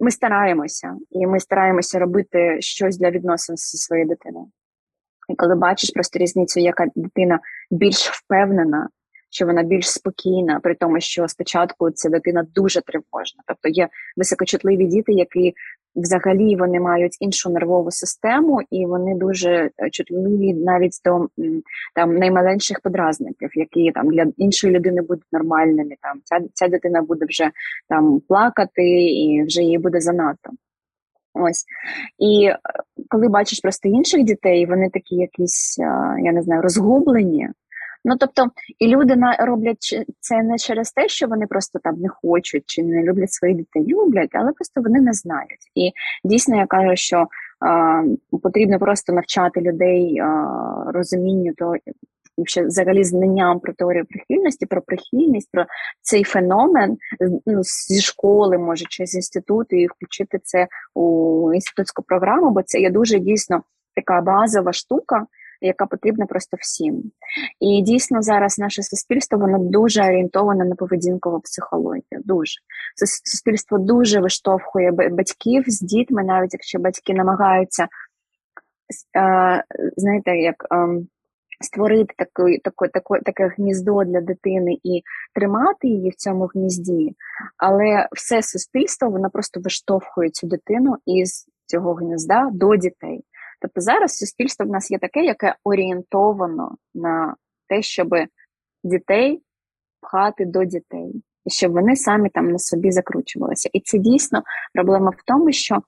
[0.00, 4.46] ми стараємося, і ми стараємося робити щось для відносин зі своєю дитиною.
[5.28, 8.88] І коли бачиш просто різницю, яка дитина більш впевнена,
[9.30, 13.42] що вона більш спокійна, при тому, що спочатку ця дитина дуже тривожна.
[13.46, 15.54] Тобто є високочутливі діти, які
[15.96, 21.28] взагалі вони мають іншу нервову систему, і вони дуже е, чутливі навіть до
[21.94, 25.94] там найменших подразників, які там для іншої людини будуть нормальними.
[26.00, 27.50] Там ця ця дитина буде вже
[27.88, 30.50] там плакати, і вже їй буде занадто.
[31.34, 31.64] Ось
[32.18, 32.58] і е,
[33.08, 35.84] коли бачиш просто інших дітей, вони такі якісь, е,
[36.22, 37.48] я не знаю, розгублені.
[38.04, 38.46] Ну тобто,
[38.78, 42.82] і люди на роблять це не через те, що вони просто там не хочуть чи
[42.82, 45.70] не люблять своїх дітей, люблять, але просто вони не знають.
[45.74, 45.92] І
[46.24, 47.26] дійсно я кажу, що
[47.60, 48.02] а,
[48.42, 51.74] потрібно просто навчати людей а, розумінню то.
[52.44, 55.66] Ще взагалі знанням про теорію прихильності, про прихильність, про
[56.02, 56.96] цей феномен
[57.46, 62.80] ну, зі школи, може, чи з інституту, і включити це у інститутську програму, бо це
[62.80, 63.62] є дуже дійсно
[63.94, 65.26] така базова штука,
[65.60, 67.02] яка потрібна просто всім.
[67.60, 72.20] І дійсно зараз наше суспільство воно дуже орієнтоване на поведінкову психологію.
[72.24, 72.60] Дуже
[73.24, 77.88] суспільство дуже виштовхує батьків з дітьми, навіть якщо батьки намагаються
[79.96, 80.66] знаєте, як.
[80.70, 81.06] Ем,
[81.60, 85.02] створити таке, таке, таке, таке гніздо для дитини і
[85.34, 87.14] тримати її в цьому гнізді,
[87.56, 93.24] але все суспільство воно просто виштовхує цю дитину із цього гнізда до дітей.
[93.60, 97.36] Тобто зараз суспільство в нас є таке, яке орієнтовано на
[97.68, 98.08] те, щоб
[98.84, 99.42] дітей
[100.00, 103.70] пхати до дітей, і щоб вони самі там на собі закручувалися.
[103.72, 104.42] І це дійсно
[104.74, 105.80] проблема в тому, що е,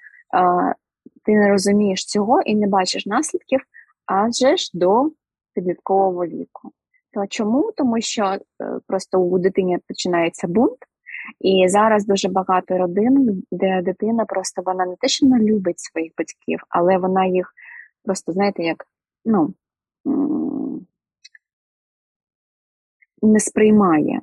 [1.24, 3.60] ти не розумієш цього і не бачиш наслідків
[4.06, 5.10] адже ж до
[5.54, 6.70] підліткового віку.
[7.12, 7.72] То чому?
[7.76, 8.38] Тому що е,
[8.86, 10.78] просто у дитині починається бунт.
[11.40, 16.12] І зараз дуже багато родин, де дитина просто вона не те, що не любить своїх
[16.18, 17.54] батьків, але вона їх
[18.04, 18.84] просто, знаєте, як
[19.24, 19.54] ну,
[23.22, 24.20] не сприймає.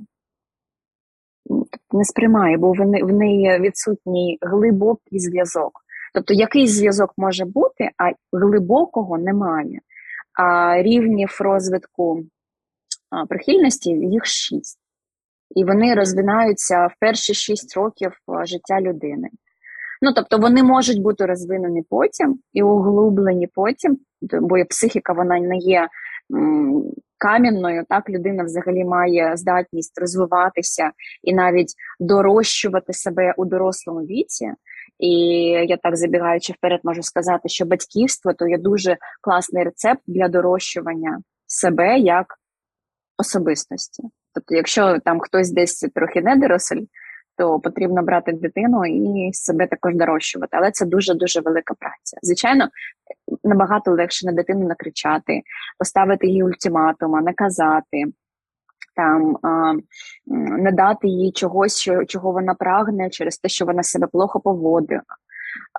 [1.91, 5.71] Не сприймає, бо в неї відсутній глибокий зв'язок.
[6.13, 9.79] Тобто якийсь зв'язок може бути, а глибокого немає.
[10.33, 12.23] А рівнів розвитку
[13.29, 14.79] прихильності їх шість
[15.55, 18.11] і вони розвинаються в перші шість років
[18.43, 19.29] життя людини.
[20.01, 25.87] Ну, тобто вони можуть бути розвинені потім і углублені потім, бо психіка вона не є
[26.33, 26.83] м,
[27.17, 27.85] кам'яною.
[27.89, 30.91] Так, людина взагалі має здатність розвиватися
[31.23, 34.51] і навіть дорощувати себе у дорослому віці.
[34.99, 35.09] І
[35.67, 41.19] я так забігаючи вперед, можу сказати, що батьківство то є дуже класний рецепт для дорощування
[41.47, 42.35] себе як
[43.17, 44.03] особистості.
[44.33, 46.81] Тобто, якщо там хтось десь трохи не доросль,
[47.39, 50.57] то потрібно брати дитину і себе також дорощувати.
[50.57, 52.17] Але це дуже дуже велика праця.
[52.21, 52.69] Звичайно,
[53.43, 55.41] набагато легше на дитину накричати,
[55.77, 58.05] поставити їй ультиматума, наказати.
[58.95, 59.73] Там а,
[60.57, 65.01] не дати їй чогось, що чого вона прагне, через те, що вона себе плохо поводила.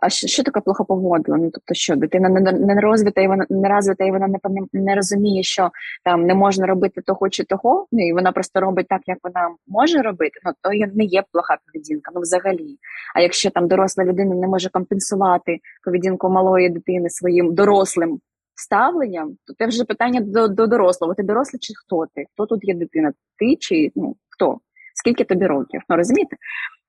[0.02, 1.36] А що, що таке плохоповодло?
[1.36, 4.38] Ну тобто, що дитина не, не розвита і вона не розвита, і вона не
[4.72, 5.70] не розуміє, що
[6.04, 9.54] там не можна робити того чи того, ну і вона просто робить так, як вона
[9.66, 10.40] може робити.
[10.44, 12.76] Ну то не є плоха поведінка, ну взагалі.
[13.14, 18.20] А якщо там доросла людина не може компенсувати поведінку малої дитини своїм дорослим
[18.54, 21.14] ставленням, то це вже питання до до дорослого.
[21.14, 22.24] Ти дорослий чи хто ти?
[22.32, 23.12] Хто тут є дитина?
[23.38, 24.58] Ти чи ну хто?
[25.00, 25.80] Скільки тобі років?
[25.88, 26.36] Ну розумієте?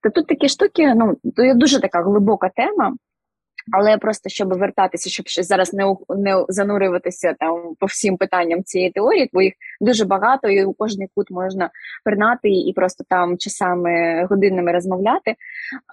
[0.02, 2.94] То тут такі штуки, ну то є дуже така глибока тема.
[3.72, 8.90] Але просто щоб вертатися, щоб ще зараз не не занурюватися там по всім питанням цієї
[8.90, 11.70] теорії, бо їх дуже багато, і у кожний кут можна
[12.04, 15.34] пернати і просто там часами годинами розмовляти.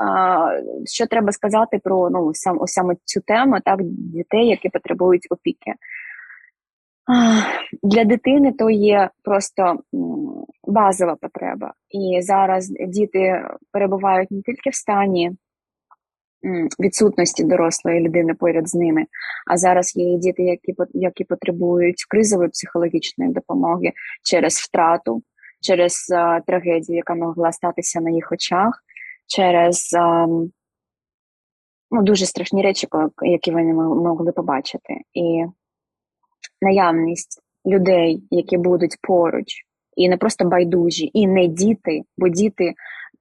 [0.04, 5.74] А, Що треба сказати про ну сам саме цю тему, так дітей, які потребують опіки?
[7.84, 9.80] Для дитини то є просто
[10.68, 15.32] базова потреба, і зараз діти перебувають не тільки в стані
[16.80, 19.06] відсутності дорослої людини поряд з ними.
[19.52, 23.92] А зараз є діти, які які потребують кризової психологічної допомоги
[24.24, 25.24] через втрату,
[25.62, 28.84] через а, трагедію, яка могла статися на їх очах,
[29.28, 30.28] через а,
[31.92, 32.88] ну, дуже страшні речі,
[33.22, 34.94] які вони могли побачити.
[35.14, 35.46] І
[36.62, 42.74] наявність людей, які будуть поруч, і не просто байдужі, і не діти, бо діти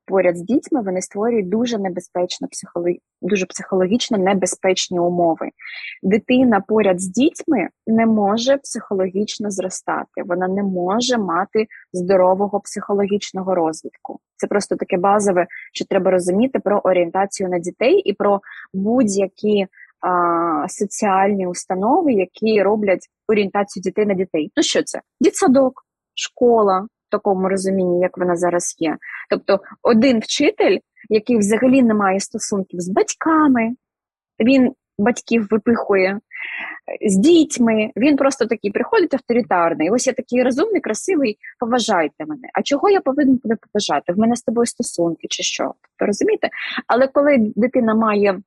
[0.09, 5.51] поряд з дітьми вони створюють дуже небезпечно психологічно, дуже психологічно небезпечні умови.
[6.03, 14.21] Дитина поряд з дітьми не може психологічно зростати, вона не може мати здорового психологічного розвитку.
[14.37, 18.41] Це просто таке базове, що треба розуміти про орієнтацію на дітей і про
[18.73, 19.67] будь-які
[20.69, 24.53] соціальні установи, які роблять орієнтацію дітей на дітей.
[24.57, 25.01] Ну що це?
[25.21, 25.85] Дітсадок,
[26.15, 28.97] школа в такому розумінні, як вона зараз є.
[29.31, 33.71] Тобто, один вчитель, який взагалі не має стосунків з батьками,
[34.41, 36.21] він батьків випихує.
[37.07, 39.91] З дітьми, він просто такий приходить авторитарний.
[39.91, 42.49] Ось я такий розумний, красивий, поважайте мене.
[42.55, 44.13] А чого я повинен тебе поважати?
[44.13, 45.63] В мене з тобою стосунки чи що?
[45.65, 46.49] Тобто, розумієте?
[46.87, 48.41] Але коли дитина має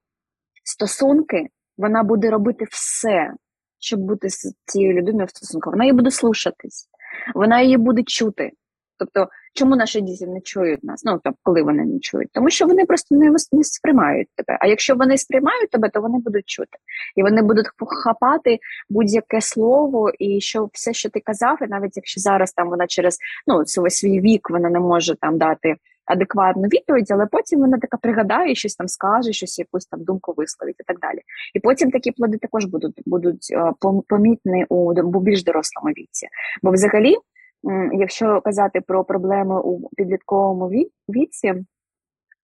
[0.72, 3.34] стосунки, вона буде робити все,
[3.80, 5.74] щоб бути з цією людиною в стосунках.
[5.74, 6.90] Вона її буде слушатись
[7.36, 8.52] вона її буде чути.
[8.98, 11.04] Тобто, чому наші діти не чують нас?
[11.06, 14.58] Ну тобто, коли вони не чують, тому що вони просто не не сприймають тебе.
[14.62, 16.78] А якщо вони сприймають тебе, то вони будуть чути,
[17.16, 17.66] і вони будуть
[18.04, 22.88] хапати будь-яке слово, і що все, що ти казав, і навіть якщо зараз там вона
[22.88, 25.76] через ну свій вік вона не може там дати
[26.12, 30.76] адекватну відповідь, але потім вона така пригадає, щось там скаже, щось якусь там думку висловить
[30.80, 31.20] і так далі.
[31.54, 33.74] І потім такі плоди також будуть будуть е,
[34.10, 36.28] помітні у більш дорослому віці.
[36.64, 37.16] Бо взагалі,
[37.94, 40.70] якщо казати про проблеми у підлітковому
[41.10, 41.54] віці,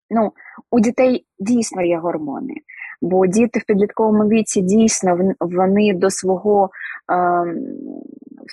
[0.10, 0.32] ну
[0.71, 2.53] у дітей дійсно є гормони.
[3.01, 6.69] Бо діти в підлітковому віці дійсно вони до свого
[7.12, 7.56] е,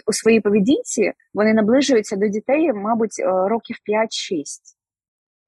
[0.06, 4.73] у своїй поведінці вони наближуються до дітей, мабуть, е, років 5-6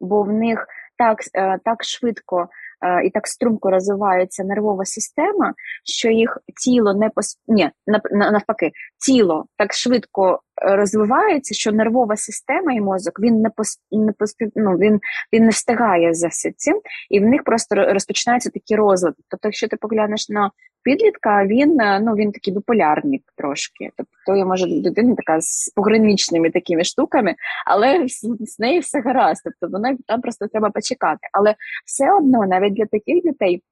[0.01, 0.67] бо в них
[0.99, 2.49] так е, так швидко
[2.85, 5.55] е, і так струмко розвивається нервова система,
[5.85, 7.39] що їх тіло не пос...
[7.47, 7.71] Ні,
[8.13, 8.73] навпаки,
[9.07, 13.79] тіло так швидко розвивається, що нервова система і мозок він не пос...
[13.91, 14.35] не пос...
[14.57, 15.01] ну, він,
[15.33, 19.17] він не встигає за цим, і в них просто розпочинаються такі розлади.
[19.29, 20.51] Тобто, якщо ти поглянеш на
[20.87, 23.91] підлітка, він е, ну він такий біполярник трошки.
[23.97, 27.35] Тобто я може дитина така з пограничними такими штуками,
[27.67, 28.09] але
[28.41, 29.43] з нею все гаразд.
[29.45, 31.29] Тобто вона там просто треба почекати.
[31.33, 31.55] Але
[31.87, 33.63] все одно, навіть для таких дітей,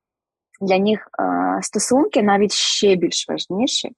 [0.61, 3.93] для них е, стосунки навіть ще більш важніші.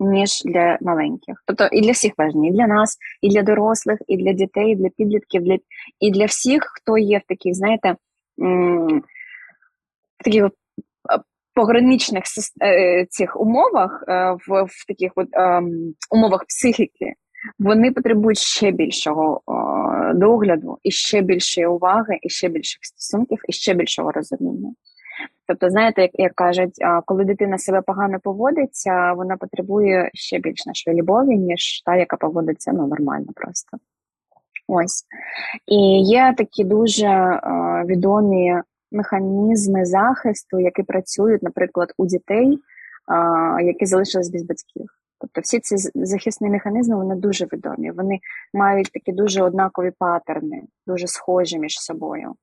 [0.00, 4.16] Ніж для маленьких, тобто і для всіх важні, і для нас, і для дорослих, і
[4.16, 5.58] для дітей, і для підлітків, для
[6.00, 7.96] і для всіх, хто є в таких, знаєте,
[8.36, 10.50] в таких
[11.54, 12.24] пограничних
[12.62, 17.14] е, цих умовах, е, в в таких от ем, умовах психіки,
[17.58, 19.40] вони потребують ще більшого
[20.14, 24.72] догляду, і ще більшої уваги, і ще більших стосунків, і ще більшого розуміння.
[25.46, 30.96] Тобто, знаєте, як як кажуть, коли дитина себе погано поводиться, вона потребує ще більш нашої
[30.96, 33.78] любові, ніж та, яка поводиться ну, нормально просто.
[34.68, 35.04] Ось.
[35.66, 37.40] І є такі дуже е,
[37.86, 42.58] відомі механізми захисту, які працюють, наприклад, у дітей,
[43.60, 44.86] які залишились без батьків.
[45.20, 47.90] Тобто всі ці захисні механізми вони дуже відомі.
[47.90, 48.18] Вони
[48.54, 52.34] мають такі дуже однакові патерни, дуже схожі між собою.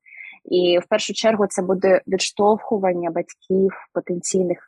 [0.52, 4.68] І в першу чергу це буде відштовхування батьків, потенційних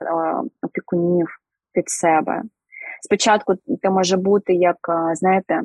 [0.62, 1.28] опікунів
[1.74, 2.44] під себе.
[3.02, 4.78] Спочатку це може бути як,
[5.14, 5.62] знаєте,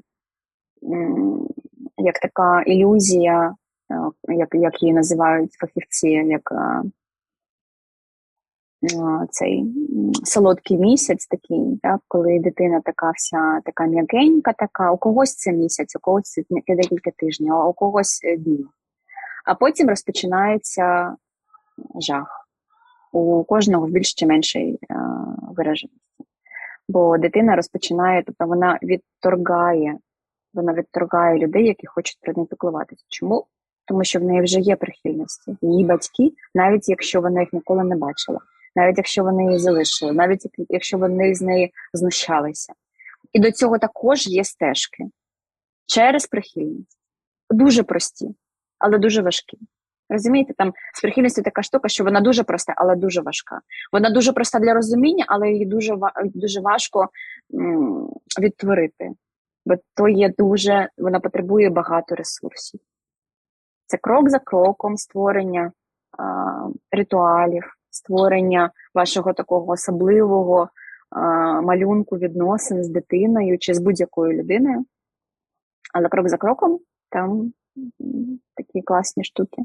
[1.99, 3.55] як така ілюзія
[3.93, 6.53] Е, як як її називають фахівці, як
[9.31, 9.65] цей
[10.25, 15.97] солодкий місяць, такий, так, коли дитина така вся така м'якенька, така, у когось це місяць,
[15.97, 18.65] у когось це декілька тижнів, а у когось е, дні.
[19.45, 21.17] А потім розпочинається
[22.01, 22.49] жах.
[23.13, 24.95] У кожного в більш чи меншій е,
[25.57, 25.99] вираженості.
[26.89, 29.99] Бо дитина розпочинає, тобто вона відторгає,
[30.55, 33.05] вона відторгає людей, які хочуть про неї піклуватися.
[33.09, 33.47] Чому?
[33.85, 35.57] Тому що в неї вже є прихильності.
[35.63, 38.39] Її батьки, навіть якщо вона їх ніколи не бачила,
[38.77, 42.73] навіть якщо вони її залишили, навіть якщо вони з неї знущалися.
[43.33, 45.05] І до цього також є стежки
[45.87, 46.99] через прихильність.
[47.51, 48.35] Дуже прості,
[48.83, 49.59] але дуже важкі.
[50.09, 53.61] Розумієте, там з прихильністю така штука, що вона дуже проста, але дуже важка.
[53.93, 57.09] Вона дуже проста для розуміння, але її дуже дуже важко
[58.41, 59.11] відтворити.
[59.67, 62.81] Бо то є дуже, вона потребує багато ресурсів.
[63.87, 65.73] Це крок за кроком створення
[66.19, 70.69] а, ритуалів, створення вашого такого особливого
[71.11, 71.21] а,
[71.61, 74.85] малюнку відносин з дитиною чи з будь-якою людиною.
[75.95, 76.81] Але крок за кроком
[77.11, 77.53] там
[78.57, 79.63] такі класні штуки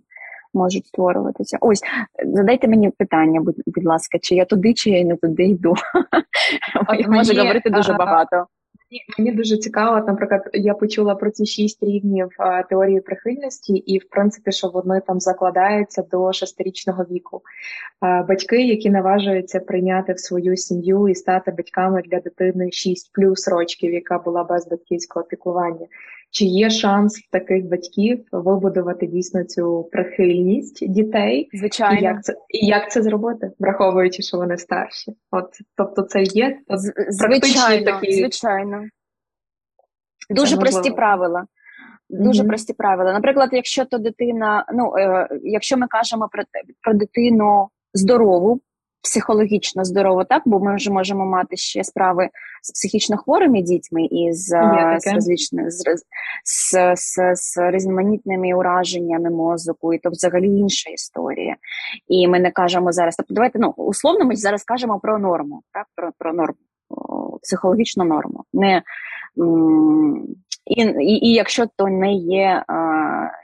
[0.54, 1.58] можуть створюватися.
[1.62, 1.82] Ось,
[2.26, 5.74] задайте мені питання, будь, будь ласка, чи я туди, чи я не туди йду.
[7.00, 8.48] Я можу говорити дуже багато.
[9.18, 14.10] Мені дуже цікаво, наприклад, я почула про ці шість рівнів а, теорії прихильності, і в
[14.10, 17.42] принципі, що вони там закладаються до шестирічного віку.
[18.00, 23.48] А, батьки, які наважуються прийняти в свою сім'ю і стати батьками для дитини 6 плюс
[23.48, 25.88] рочків, яка була без батьківського піклування.
[26.32, 31.50] Чи є шанс в таких батьків вибудувати дійсно цю прихильність дітей?
[31.54, 35.14] Звичайно, і як це і як це зробити, враховуючи, що вони старші?
[35.32, 36.60] От тобто, це є
[37.10, 38.12] звичайно, такі...
[38.12, 38.84] звичайно.
[40.30, 41.46] Дуже прості правила.
[42.10, 42.48] Дуже mm-hmm.
[42.48, 43.14] прості правила.
[43.14, 46.44] Наприклад, якщо то дитина, ну е, якщо ми кажемо про
[46.82, 48.62] про дитину здорову,
[49.08, 52.30] психологічно здорово, так бо ми вже можемо мати ще справи
[52.62, 54.50] з психічно хворими дітьми і з
[55.70, 56.04] з, з,
[56.44, 61.56] з, з, з різноманітними ураженнями мозку, і то взагалі інша історія.
[62.08, 63.16] І ми не кажемо зараз.
[63.16, 66.58] Тобто, давайте ну условно, ми зараз кажемо про норму, так про, про норму,
[67.42, 68.44] психологічну норму.
[68.54, 68.82] Не
[70.66, 72.78] і, і і, якщо то не є а,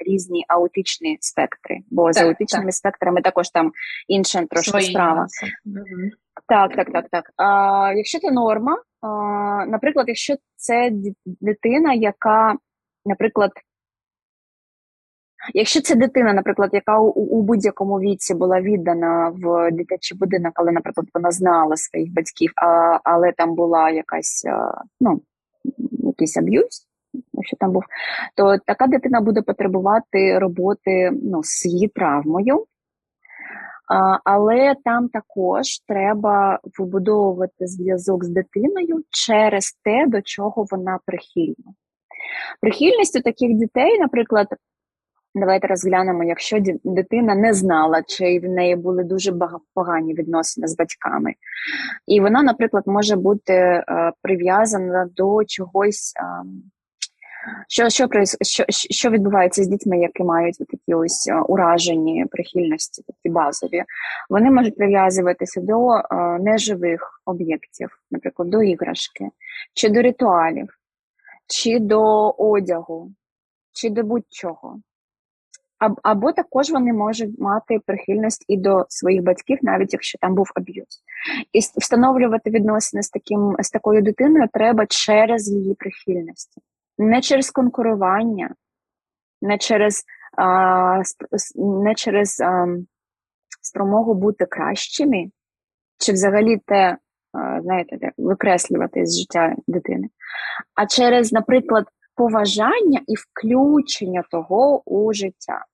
[0.05, 2.73] різні аутичні спектри, бо так, з аутичними так.
[2.73, 3.71] спектрами також там
[4.07, 5.27] інша трошки Свої справа.
[5.65, 6.09] Угу.
[6.47, 7.31] Так, так, так, так.
[7.37, 9.07] А, Якщо це норма, а,
[9.65, 10.91] наприклад, якщо це
[11.25, 12.55] дитина, яка,
[13.05, 13.51] наприклад,
[15.53, 20.71] Якщо це дитина, наприклад, яка у, у будь-якому віці була віддана в дитячий будинок, але,
[20.71, 24.45] наприклад, вона знала своїх батьків, а, але там була якась
[25.01, 25.21] ну,
[26.13, 26.87] якийсь аб'юз,
[27.33, 27.83] якщо там був,
[28.35, 32.65] то така дитина буде потребувати роботи ну, з її травмою.
[34.23, 41.73] Але там також треба вибудовувати зв'язок з дитиною через те, до чого вона прихильна.
[42.61, 44.47] Прихильність у таких дітей, наприклад,
[45.35, 49.33] давайте розглянемо, якщо дитина не знала, чи в неї були дуже
[49.73, 51.33] погані відносини з батьками,
[52.07, 53.83] і вона, наприклад, може бути е,
[54.21, 56.13] прив'язана до чогось.
[56.17, 56.45] Е,
[57.67, 58.07] що що,
[58.41, 63.83] що, що відбувається з дітьми, які мають такі ось е, уражені прихильності, такі базові?
[64.29, 66.03] Вони можуть прив'язуватися до е,
[66.39, 69.29] неживих об'єктів, наприклад, до іграшки,
[69.73, 70.67] чи до ритуалів,
[71.47, 73.11] чи до одягу,
[73.71, 74.79] чи до будь-чого.
[76.03, 81.03] Або також вони можуть мати прихильність і до своїх батьків, навіть якщо там був аб'юз.
[81.53, 86.61] І встановлювати відносини з таким з такою дитиною треба через її прихильності
[86.97, 88.55] не через конкурування,
[89.41, 90.03] не через
[90.37, 91.01] а,
[91.55, 92.67] не через а,
[93.61, 95.31] спромогу бути кращими,
[95.97, 96.97] чи взагалі те,
[97.33, 100.07] а, знаєте, викреслювати з життя дитини,
[100.75, 105.65] а через, наприклад, поважання і включення того у життя.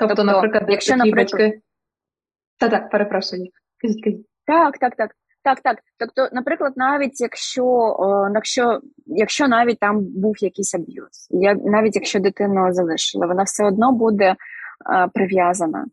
[0.00, 1.40] Тобто, тобто наприклад, якщо наприклад...
[1.40, 1.60] батьки.
[2.58, 3.46] Та так, перепрошую.
[3.82, 4.26] Кажіть, кажіть.
[4.46, 5.10] Так, так, так.
[5.42, 5.78] Так, так.
[5.98, 12.20] Тобто, наприклад, навіть якщо о, якщо, якщо навіть там був якийсь аб'юз, я, навіть якщо
[12.20, 14.36] дитину залишили, вона все одно буде
[14.84, 15.86] а, прив'язана.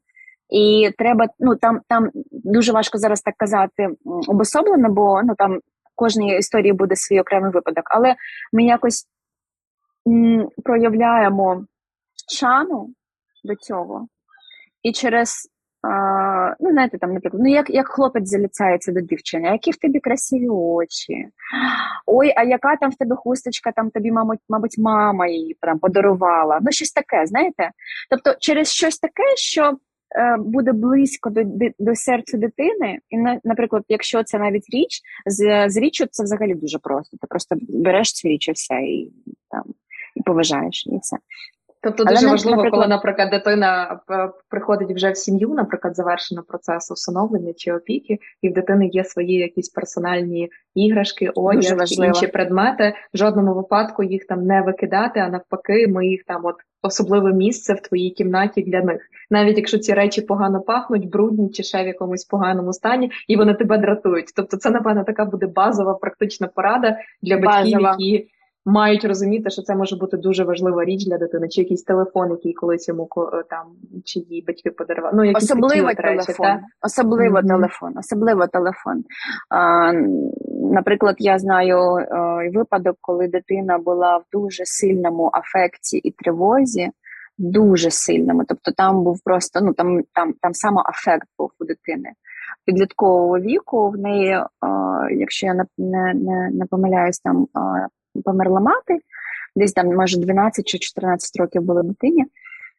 [0.49, 3.89] І треба, ну там там дуже важко зараз так казати
[4.27, 5.59] обособлено, бо ну там
[5.95, 7.83] кожній історії буде свій окремий випадок.
[7.85, 8.15] Але
[8.53, 9.05] ми якось
[10.07, 11.65] м, проявляємо
[12.39, 12.89] шану
[13.47, 14.07] до цього,
[14.83, 15.49] і через
[15.81, 19.99] а, Ну, знаєте, там, наприклад, ну як як хлопець заліцяється до дівчини, які в тобі
[19.99, 21.27] красиві очі.
[22.05, 26.59] Ой, а яка там в тебе хусточка, там тобі, мабуть, мабуть, мама її прям подарувала.
[26.61, 27.71] Ну, щось таке, знаєте?
[28.09, 29.77] Тобто, через щось таке, що
[30.15, 31.43] е, буде близько до
[31.79, 36.79] до серця дитини, і наприклад, якщо це навіть річ, з з річчю це взагалі дуже
[36.79, 37.17] просто.
[37.17, 39.11] Ти просто береш цю річ і все і
[39.49, 39.63] там
[40.15, 41.17] і поважаєш і все.
[41.87, 42.81] Тобто дуже Але, важливо, наприклад...
[42.81, 48.49] коли, наприклад, дитина е, приходить вже в сім'ю, наприклад, завершено процес усиновлення чи опіки, і
[48.49, 52.93] в дитини є свої якісь персональні іграшки, одяг інші предмети.
[53.13, 57.73] В жодному випадку їх там не викидати, а навпаки, ми їх там, от особливе місце
[57.73, 59.01] в твоїй кімнаті для них.
[59.29, 63.53] Навіть якщо ці речі погано пахнуть, брудні чи ще в якомусь поганому стані, і вони
[63.53, 64.33] тебе дратують.
[64.35, 67.95] Тобто, це напевно така буде базова практична порада для батьків, Базова.
[67.99, 68.27] які
[68.67, 72.53] мають розуміти, що це може бути дуже важлива річ для дитини, чи якийсь телефон, який
[72.53, 73.65] колись йому е, там
[74.05, 75.17] чи її батьки подарували.
[75.17, 77.47] Ну, якісь особливо такі телефон, речі, особливо mm-hmm.
[77.47, 79.03] телефон, особливо телефон.
[79.49, 79.91] А,
[80.71, 86.89] Наприклад, я знаю а, е, випадок, коли дитина була в дуже сильному афекті і тривозі.
[87.39, 92.09] Дуже сильному, тобто там був просто ну там там там саме афект був у дитини
[92.65, 93.89] підліткового віку.
[93.89, 94.45] В неї, е,
[95.11, 97.87] якщо я не не, не помиляюсь, там е,
[98.25, 98.99] померла мати,
[99.55, 102.25] десь там, може, 12 чи 14 років було дитині,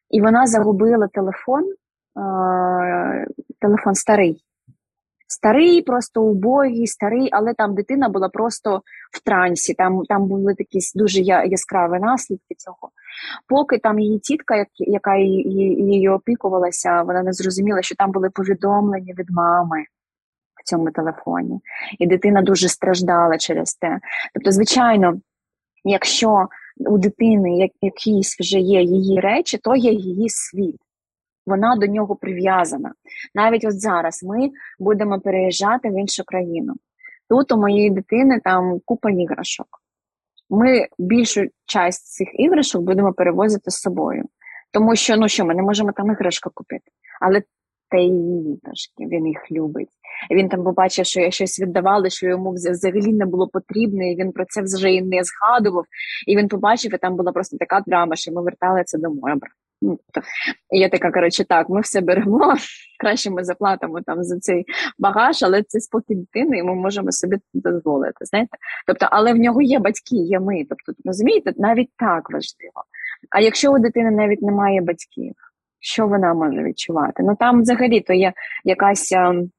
[0.09, 1.73] і вона загубила телефон,
[3.59, 4.43] телефон старий.
[5.31, 8.81] Старий, просто убогий, старий, але там дитина була просто
[9.11, 12.89] в трансі, там там були такі дуже яскраві наслідки цього.
[13.47, 19.29] Поки там її тітка, яка її опікувалася, вона не зрозуміла, що там були повідомлення від
[19.29, 19.83] мами
[20.61, 21.59] в цьому телефоні.
[21.99, 23.99] І дитина дуже страждала через те.
[24.33, 25.19] Тобто, звичайно,
[25.83, 30.77] якщо у дитини якісь вже є її речі, то є її світ.
[31.45, 32.93] Вона до нього прив'язана.
[33.35, 34.49] Навіть от зараз ми
[34.79, 36.73] будемо переїжджати в іншу країну.
[37.29, 39.67] Тут у моєї дитини там купа іграшок.
[40.49, 44.25] Ми більшу часть цих іграшок будемо перевозити з собою.
[44.71, 46.91] Тому що ну що, ми не можемо там іграшку купити.
[47.21, 47.41] Але
[47.91, 49.89] та її іграшки, він їх любить.
[50.31, 54.31] Він там побачив, що я щось віддавала, що йому взагалі не було потрібно, і він
[54.31, 55.85] про це вже і не згадував.
[56.27, 59.33] І він побачив, і там була просто така драма, що ми вертали це домой.
[59.81, 59.99] Ну,
[60.73, 62.55] і я така, коротше, так, ми все беремо,
[62.99, 64.65] краще ми заплатимо там за цей
[64.97, 68.25] багаж, але це спокій дитини, і ми можемо собі дозволити.
[68.25, 68.57] знаєте.
[68.87, 70.65] Тобто, але в нього є батьки, є ми.
[70.69, 72.83] Тобто, розумієте, навіть так важливо.
[73.29, 75.33] А якщо у дитини навіть немає батьків,
[75.79, 77.23] що вона може відчувати?
[77.23, 79.51] Ну там взагалі то є якась ем,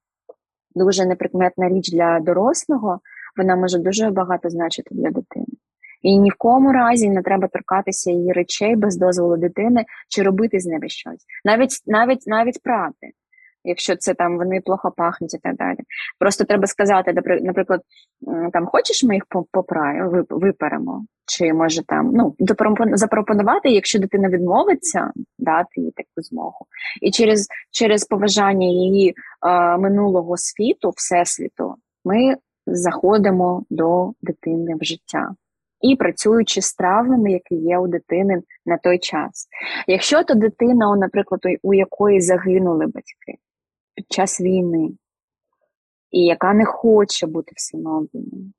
[0.74, 3.00] дуже неприкметна річ для дорослого,
[3.36, 5.46] вона може дуже багато значити для дитини.
[6.02, 10.60] І ні в кому разі не треба торкатися її речей без дозволу дитини чи робити
[10.60, 11.26] з ними щось.
[11.44, 13.10] Навіть навіть навіть прати
[13.64, 15.78] якщо це там вони плохо пахнуть і так далі.
[16.18, 17.80] Просто треба сказати, наприклад,
[18.52, 22.34] там хочеш ми їх попраю, виперемо, чи може там ну
[22.90, 26.66] запропонувати, якщо дитина відмовиться, дати їй таку змогу.
[27.02, 29.14] І через через поважання її
[29.46, 32.34] е, минулого світу, всесвіту, ми
[32.66, 35.30] заходимо до дитини в життя.
[35.80, 39.48] І працюючи з травмами, які є у дитини на той час.
[39.86, 43.34] Якщо то дитина, наприклад, у якої загинули батьки,
[44.01, 44.90] під час війни,
[46.11, 48.53] і яка не хоче бути всиновленою.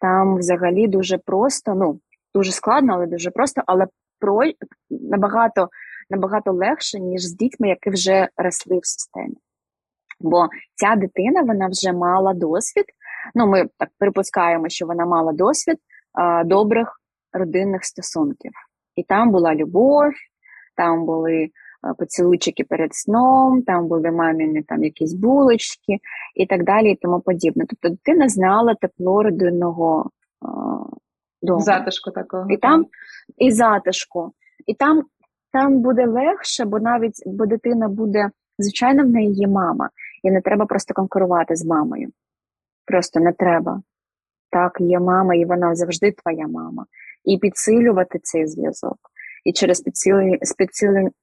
[0.00, 2.00] Там взагалі дуже просто, ну,
[2.34, 3.86] дуже складно, але дуже просто, але
[4.18, 4.40] про
[4.90, 5.68] набагато
[6.10, 9.36] набагато легше, ніж з дітьми, які вже росли в системі.
[10.20, 12.84] Бо ця дитина вона вже мала досвід.
[13.34, 15.78] Ну, ми так припускаємо, що вона мала досвід
[16.12, 17.00] а, добрих
[17.32, 18.52] родинних стосунків.
[18.96, 20.12] І там була любов,
[20.76, 21.50] там були
[21.98, 25.98] поцілуйчики перед сном, там були маміни там якісь булочки
[26.34, 27.64] і так далі, і тому подібне.
[27.68, 30.10] Тобто дитина знала тепло родинного
[31.42, 31.60] дому.
[31.60, 32.50] Затишку такого.
[32.50, 32.86] І там
[33.38, 34.32] і затишку.
[34.66, 35.02] І там
[35.52, 39.90] там буде легше, бо навіть бо дитина буде, звичайно, в неї є мама,
[40.22, 42.08] і не треба просто конкурувати з мамою.
[42.86, 43.82] Просто не треба.
[44.50, 46.86] Так, є мама, і вона завжди твоя мама.
[47.24, 48.98] І підсилювати цей зв'язок
[49.44, 49.84] і через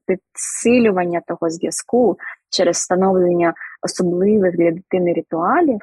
[0.06, 2.18] підсилювання того зв'язку,
[2.50, 5.80] через встановлення особливих для дитини ритуалів,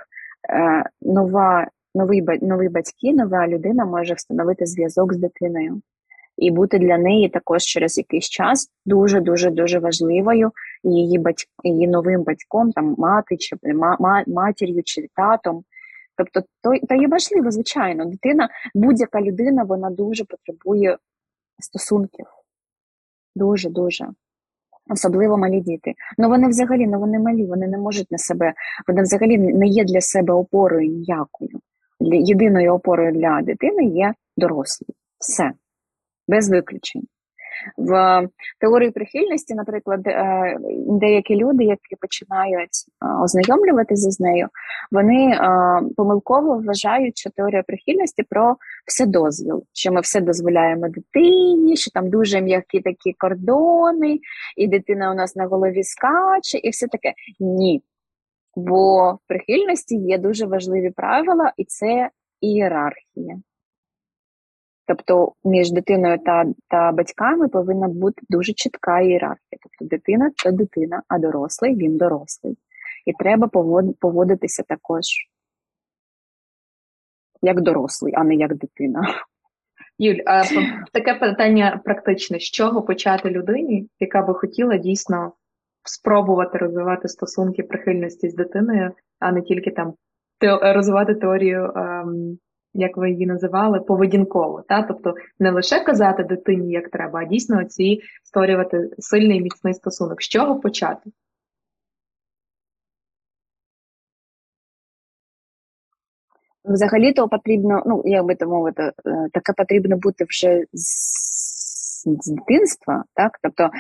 [0.51, 5.80] е, нова, новий новий батьки, нова людина може встановити зв'язок з дитиною.
[6.36, 10.53] І бути для неї також через якийсь час дуже дуже дуже важливою
[10.84, 15.64] її батьк, її новим батьком, там мати чи ма, матір'ю чи татом.
[16.16, 20.97] Тобто, то то є важливо, звичайно, дитина, будь-яка людина, вона дуже потребує
[21.59, 22.27] стосунків.
[23.37, 24.09] Дуже-дуже.
[24.91, 25.95] Особливо малі діти.
[26.19, 28.55] Ну вони взагалі ну вони малі, вони не можуть на себе,
[28.89, 31.61] вони взагалі не є для себе опорою ніякою.
[32.01, 34.87] Єдиною опорою для дитини є дорослі.
[35.19, 35.53] Все,
[36.29, 37.07] без виключень.
[37.77, 38.29] В
[38.61, 40.57] теорії прихильності, наприклад, е,
[40.87, 44.49] деякі люди, які починають е, ознайомлюватися з нею,
[44.91, 45.41] вони е,
[45.97, 48.57] помилково вважають, що теорія прихильності про
[48.87, 54.19] вседозвіл, що ми все дозволяємо дитині, що там дуже м'які такі кордони,
[54.57, 57.12] і дитина у нас на голові скаче, і все таке.
[57.41, 57.83] Ні.
[58.57, 62.11] Бо в прихильності є дуже важливі правила, і це
[62.41, 63.37] ієрархія.
[64.89, 69.59] Тобто між дитиною та та батьками повинна бути дуже чітка ієрархія.
[69.62, 72.59] Тобто дитина це дитина, а дорослий він дорослий.
[73.07, 73.49] І треба
[74.01, 75.05] поводитися також
[77.43, 79.14] як дорослий, а не як дитина.
[79.99, 80.43] Юль, а
[80.93, 85.32] таке питання практичне: з чого почати людині, яка би хотіла дійсно
[85.84, 89.95] спробувати розвивати стосунки прихильності з дитиною, а не тільки там
[90.62, 91.72] розвивати теорію.
[91.76, 92.39] Ем,
[92.75, 94.62] як ви її називали, поведінково.
[94.69, 94.83] Та?
[94.83, 100.23] Тобто не лише казати дитині, як треба, а дійсно ці створювати сильний міцний стосунок.
[100.23, 101.11] З чого почати?
[106.64, 108.93] Взагалі-то потрібно, ну, як би то мовити, е,
[109.33, 113.39] таке потрібно бути вже з, з дитинства, так?
[113.43, 113.71] Тобто,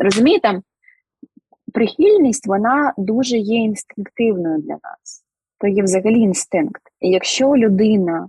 [0.00, 0.60] розумієте,
[1.74, 5.25] прихильність, вона дуже є інстинктивною для нас
[5.58, 6.82] то є взагалі інстинкт.
[7.00, 8.28] І якщо людина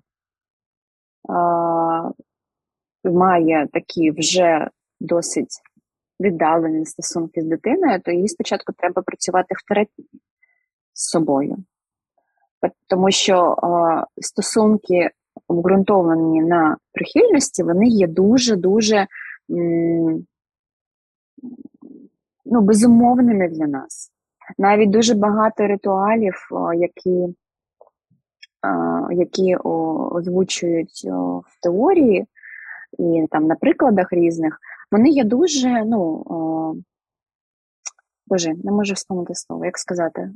[1.29, 2.11] а,
[3.03, 4.69] має такі вже
[4.99, 5.61] досить
[6.19, 10.09] віддалені стосунки з дитиною, то їй спочатку треба працювати в терапії
[10.93, 11.57] з собою.
[12.87, 15.09] Тому що а, стосунки,
[15.47, 19.07] обґрунтовані на прихильності, вони є дуже-дуже
[22.45, 24.11] ну, безумовними для нас.
[24.57, 26.33] Навіть дуже багато ритуалів,
[26.75, 27.35] які
[29.11, 29.55] які
[30.11, 31.03] озвучують
[31.45, 32.25] в теорії
[32.99, 34.59] і там на прикладах різних,
[34.91, 36.23] вони є дуже, ну,
[38.27, 40.31] боже, не можу вспомнити слово, як сказати,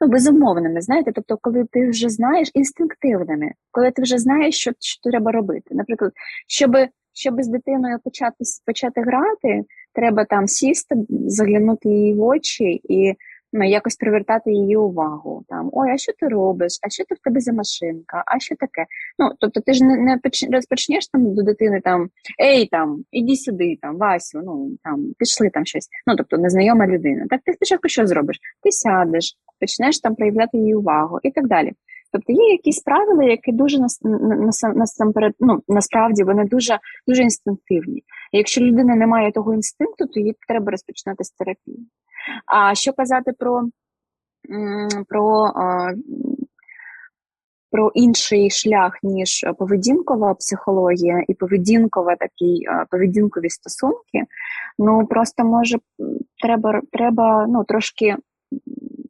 [0.00, 5.10] ну, безумовними, знаєте, тобто, коли ти вже знаєш інстинктивними, коли ти вже знаєш, що що
[5.10, 5.74] треба робити.
[5.74, 6.12] Наприклад,
[6.48, 6.76] щоб
[7.12, 13.14] щоб з дитиною почати почати грати, треба там сісти, заглянути її в очі і
[13.52, 15.44] ну, якось привертати її увагу.
[15.48, 16.78] Там Ой, а що ти робиш?
[16.82, 18.24] А що ти в тебе за машинка?
[18.26, 18.86] А що таке?
[19.18, 20.18] Ну, тобто ти ж не не
[20.52, 22.08] розпочнеш там до дитини там
[22.40, 25.88] Ей, там, іди сюди, там, Васю, ну там пішли там щось.
[26.06, 27.26] Ну, тобто незнайома людина.
[27.30, 28.38] Так ти спочатку що зробиш?
[28.62, 31.72] Ти сядеш, почнеш там проявляти її увагу і так далі.
[32.12, 33.78] Тобто є якісь правила, які дуже
[34.74, 37.98] насамперед, ну, насправді вони дуже дуже інстинктивні.
[38.32, 41.86] І якщо людина не має того інстинкту, то їй треба розпочинати з терапії.
[42.46, 43.68] А що казати про
[45.08, 45.52] про,
[47.70, 54.24] про інший шлях, ніж поведінкова психологія і поведінкова такі поведінкові стосунки,
[54.78, 55.78] ну просто може
[56.42, 58.16] треба треба ну, трошки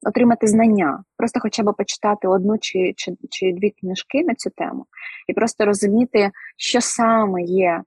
[0.06, 4.86] отримати знання, просто хоча б почитати одну чи, чи, чи дві книжки на цю тему,
[5.28, 7.82] і просто розуміти, що саме є.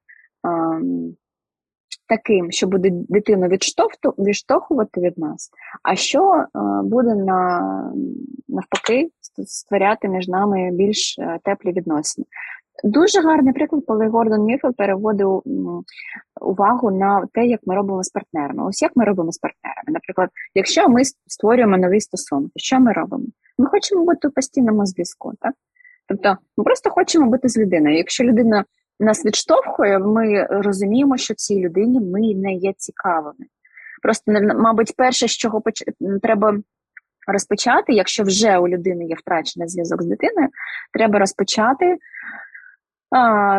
[0.47, 1.15] Ем,
[2.07, 3.47] Таким, що буде дитину
[4.17, 5.49] відштовхувати від нас,
[5.83, 6.45] а що е,
[6.83, 7.61] буде на,
[8.47, 9.09] навпаки
[9.45, 12.25] створяти між нами більш е, теплі відносини.
[12.83, 15.43] Дуже гарний приклад, коли Гордон Міфел переводив
[16.41, 18.65] увагу на те, як ми робимо з партнерами.
[18.65, 19.87] Ось як ми робимо з партнерами.
[19.87, 23.25] Наприклад, якщо ми створюємо нові стосунки, що ми робимо?
[23.57, 25.53] Ми хочемо бути у постійному зв'язку, так?
[26.07, 27.97] Тобто, ми просто хочемо бути з людиною.
[27.97, 28.65] Якщо людина
[28.99, 33.45] нас відштовхує, ми розуміємо, що цій людині ми не є цікавими.
[34.01, 35.83] Просто, мабуть, перше, з чого поч...
[36.21, 36.57] треба
[37.27, 40.47] розпочати, якщо вже у людини є втрачений зв'язок з дитиною,
[40.93, 41.97] треба розпочати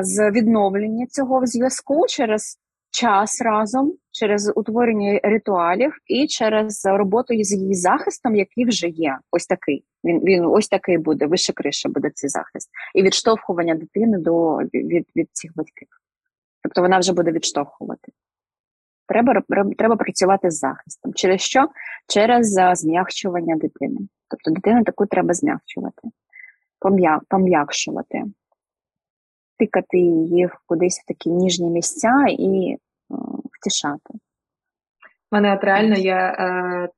[0.03, 2.59] з відновлення цього зв'язку через
[2.91, 9.19] час разом, через утворення ритуалів і через роботу з її захистом, який вже є.
[9.31, 9.85] Ось такий.
[10.05, 15.07] Він він ось такий буде, вище криша буде цей захист, і відштовхування дитини до від,
[15.17, 15.89] від цих батьків.
[16.63, 18.13] Тобто вона вже буде відштовхувати.
[19.07, 19.43] Треба
[19.79, 21.15] треба працювати з захистом.
[21.15, 21.69] Через що?
[22.09, 23.99] Через зм'якчування дитини.
[24.29, 26.03] Тобто дитину таку треба зм'якчувати,
[27.29, 28.25] пом'якшувати
[29.59, 32.79] тикати її кудись в такі ніжні місця і е,
[33.53, 34.15] втішати.
[34.15, 36.89] У мене от реально я е,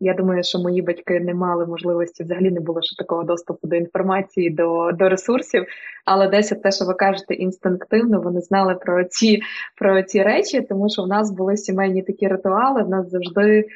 [0.00, 3.76] я думаю, що мої батьки не мали можливості, взагалі не було ще такого доступу до
[3.76, 5.64] інформації, до до ресурсів.
[6.04, 9.40] Але десь те, що ви кажете, інстинктивно вони знали про ці
[9.76, 12.82] про ці речі, тому що в нас були сімейні такі ритуали.
[12.82, 13.66] В нас завжди е,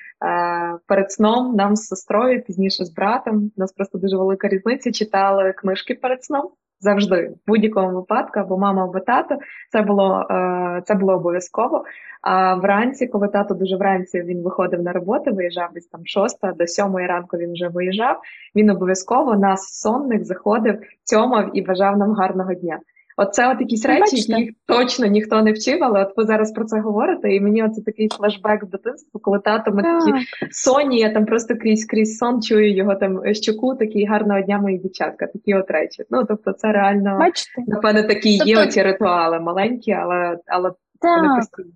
[0.86, 3.36] перед сном нам з сестрою, пізніше з братом.
[3.57, 4.93] У нас просто дуже велика різниця.
[4.93, 6.51] Читали книжки перед сном.
[6.81, 9.39] Завжди, в будь-якому випадку, або мама, або тато.
[9.72, 11.85] Це було е, це було обов'язково.
[12.22, 16.66] А вранці, коли тато дуже вранці він виходив на роботу, виїжджав десь там шоста до
[16.66, 17.37] сьомої ранку.
[17.37, 18.20] Він вже виїжджав.
[18.57, 22.78] Він обов'язково нас сонних заходив, цьомав і бажав нам гарного дня.
[23.23, 24.33] Оце от якісь речі, Бачите?
[24.33, 27.83] яких точно ніхто не вчив, але от ви зараз про це говорите, і мені оце
[27.83, 30.12] такий флешбек в дитинство, коли тато ми такі
[30.51, 34.79] соні, я там просто крізь крізь сон чую його там щоку, такий гарного дня, мої
[34.79, 36.05] дівчатка, такі от речі.
[36.11, 37.62] Ну тобто, це реально Бачите?
[37.66, 38.51] напевне такі тобто...
[38.51, 41.23] є оці ритуали маленькі, але але так.
[41.23, 41.75] вони постійні.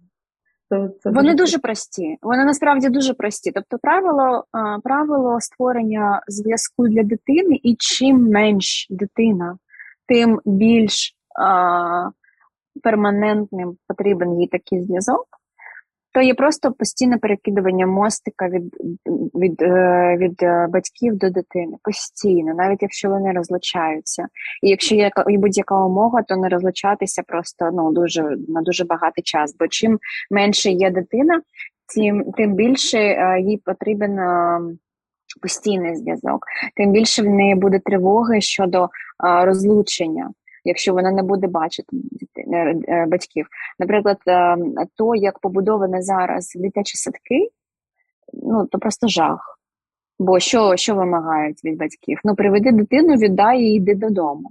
[0.68, 2.16] Це, це вони дуже, дуже прості.
[2.22, 3.52] Вони насправді дуже прості.
[3.54, 4.44] Тобто, правило
[4.84, 9.58] правило створення зв'язку для дитини, і чим менш дитина,
[10.08, 11.13] тим більш
[12.82, 15.26] перманентним потрібен їй такий зв'язок,
[16.14, 18.76] то є просто постійне перекидування мостика від
[19.34, 21.76] від, е, від е, батьків до дитини.
[21.82, 24.26] Постійно, навіть якщо вони розлучаються.
[24.62, 29.56] І якщо є будь-яка умова, то не розлучатися просто ну, дуже на дуже багатий час.
[29.58, 29.98] Бо чим
[30.30, 31.42] менше є дитина,
[31.94, 34.18] тим тим більше е, їй потрібен.
[35.42, 40.30] Постійний зв'язок, тим більше в неї буде тривоги щодо а, розлучення
[40.64, 41.96] якщо вона не буде бачити
[42.36, 43.46] е, е, батьків.
[43.78, 44.56] Наприклад, е,
[44.96, 47.48] то, як побудовані зараз дитячі садки,
[48.32, 49.58] ну то просто жах.
[50.18, 52.20] Бо що що вимагають від батьків?
[52.24, 54.50] Ну, приведи дитину, віддай і йди додому.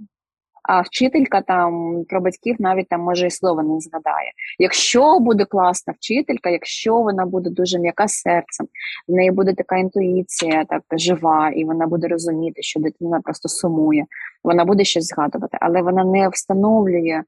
[0.64, 4.32] А вчителька там про батьків навіть там може і слова не згадає.
[4.58, 8.66] Якщо буде класна вчителька, якщо вона буде дуже м'яка серцем,
[9.08, 14.04] в неї буде така інтуїція, так жива, і вона буде розуміти, що дитина просто сумує,
[14.44, 17.22] вона буде щось згадувати, але вона не встановлює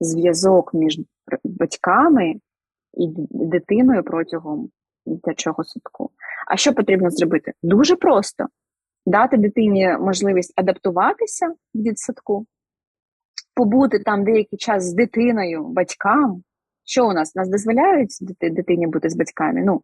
[0.00, 1.00] зв'язок між
[1.44, 2.34] батьками
[2.94, 4.68] і дитиною протягом
[5.06, 6.10] дитячого садку.
[6.46, 7.52] А що потрібно зробити?
[7.62, 8.46] Дуже просто
[9.06, 12.46] дати дитині можливість адаптуватися в дитсадку,
[13.54, 16.42] побути там деякий час з дитиною, батькам.
[16.84, 17.34] Що у нас?
[17.34, 19.62] Нас дозволяють дитині бути з батьками?
[19.64, 19.82] Ну,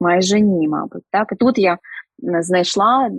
[0.00, 1.04] майже ні, мабуть.
[1.10, 1.28] Так?
[1.32, 1.78] І тут я
[2.18, 3.10] знайшла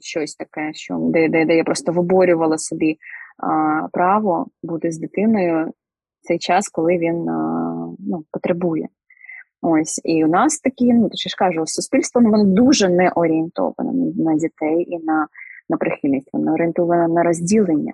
[0.00, 2.96] щось таке, що де де, де я просто виборювала собі
[3.38, 8.88] а, право бути з дитиною в цей час, коли він а, ну, потребує.
[9.62, 14.34] Ось, і у нас такі, ну то ж кажу, суспільство воно дуже не орієнтоване на
[14.34, 15.26] дітей і на
[15.68, 17.92] на прихильність, воно орієнтоване на розділення.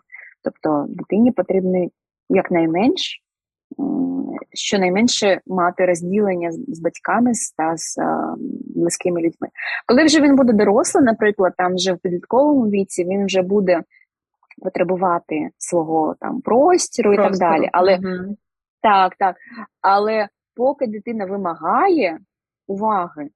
[0.49, 1.89] Тобто дитині потрібно
[2.29, 3.23] якнайменш,
[4.53, 7.97] щонайменше мати розділення з батьками та з
[8.77, 9.49] близькими людьми.
[9.87, 13.83] Коли вже він буде дорослий, наприклад, там вже в підлітковому віці він вже буде
[14.63, 17.29] потребувати свого там простіру Просто.
[17.29, 17.69] і так далі.
[17.73, 18.37] Але угу.
[18.83, 19.37] так, так.
[19.81, 22.19] Але поки дитина вимагає
[22.67, 23.29] уваги,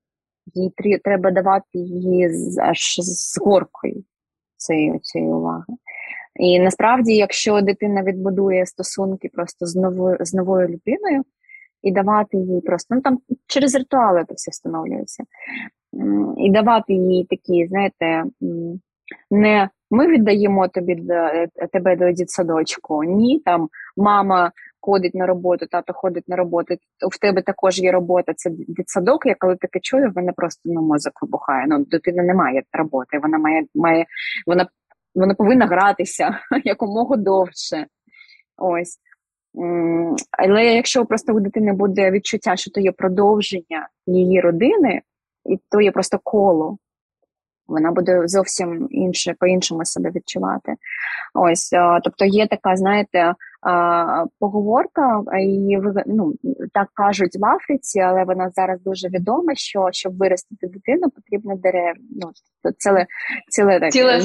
[0.54, 4.04] їй треба давати її аж з горкою
[4.56, 5.64] цієї, цієї уваги.
[6.40, 11.22] І насправді, якщо дитина відбудує стосунки просто з новою з новою людиною
[11.82, 15.24] і давати їй просто, ну там через ритуали це все встановлюється,
[16.38, 18.24] і давати їй такі, знаєте,
[19.30, 25.92] не ми віддаємо тобі е, тебе до дітсадочку, ні, там мама ходить на роботу, тато
[25.92, 26.74] ходить на роботу,
[27.10, 30.82] в тебе також є робота, це дитсадок, я коли таке чую, в мене просто ну,
[30.82, 31.66] мозок вибухає.
[31.68, 34.06] Ну, дитина не має роботи, вона має, має
[34.46, 34.68] вона
[35.14, 37.86] вона повинна гратися якомога довше.
[38.56, 38.98] Ось.
[40.38, 45.02] Але якщо просто у дитини буде відчуття, що то є продовження її родини,
[45.44, 46.78] і то є просто коло,
[47.66, 50.74] вона буде зовсім інше, по-іншому себе відчувати.
[51.34, 51.70] Ось,
[52.04, 53.34] тобто є така, знаєте,
[54.38, 56.32] поговорка, і ну,
[56.72, 61.94] так кажуть в Африці, але вона зараз дуже відома, що щоб виростити дитину, потрібно дерев.
[62.10, 62.30] Ну,
[62.78, 63.06] ціле
[63.48, 64.20] ціле так, ціле...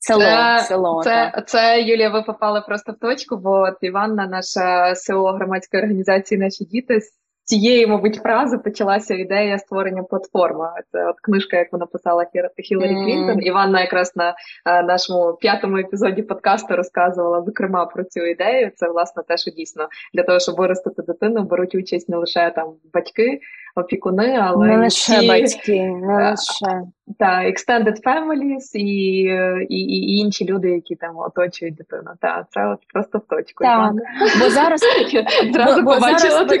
[0.00, 2.10] Село, це, село, це, це Юлія.
[2.10, 7.00] Ви попали просто в точку, бо от Іванна, наша СО громадської організації Наші діти
[7.48, 10.68] цієї, мабуть, фрази почалася ідея створення платформи.
[10.92, 13.04] Це от книжка, яку написала писала Хіларі mm.
[13.04, 13.42] Клінтон.
[13.42, 14.34] Іванна якраз на
[14.64, 18.70] а, нашому п'ятому епізоді подкасту розказувала зокрема про цю ідею.
[18.76, 22.72] Це власне те, що дійсно для того, щоб виростити дитину, беруть участь не лише там
[22.94, 23.40] батьки,
[23.76, 26.82] опікуни, але не лише ті, батьки, не лише
[27.18, 29.22] та extended families і,
[29.68, 32.10] і, і інші люди, які там оточують дитину.
[32.20, 33.64] Та це от просто в точку.
[33.64, 33.92] Так,
[34.40, 34.80] бо зараз
[35.52, 36.60] зразу побачила так.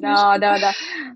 [0.00, 0.70] Да, да, да.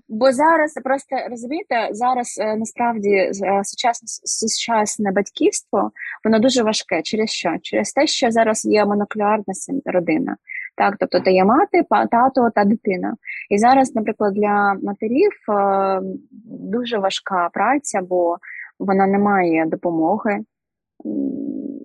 [0.07, 3.31] Бо зараз просто розумієте, зараз е, насправді е,
[3.63, 5.91] сучасне сучасне батьківство
[6.23, 7.01] воно дуже важке.
[7.01, 7.55] Через що?
[7.61, 9.53] Через те, що зараз є моноклюарна
[9.85, 10.37] родина.
[10.75, 13.15] Так, тобто то є мати, тато та дитина.
[13.49, 16.01] І зараз, наприклад, для матерів е,
[16.45, 18.37] дуже важка праця, бо
[18.79, 20.39] вона не має допомоги.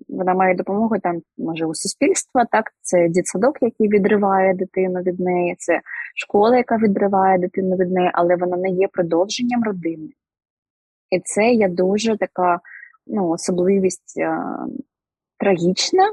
[0.09, 5.55] вона має допомогу там, може, у суспільства, так, це дітсадок, який відриває дитину від неї,
[5.59, 5.81] це
[6.15, 10.09] школа, яка відриває дитину від неї, але вона не є продовженням родини.
[11.11, 12.61] І це є дуже така
[13.07, 14.67] ну, особливість а,
[15.39, 16.13] трагічна,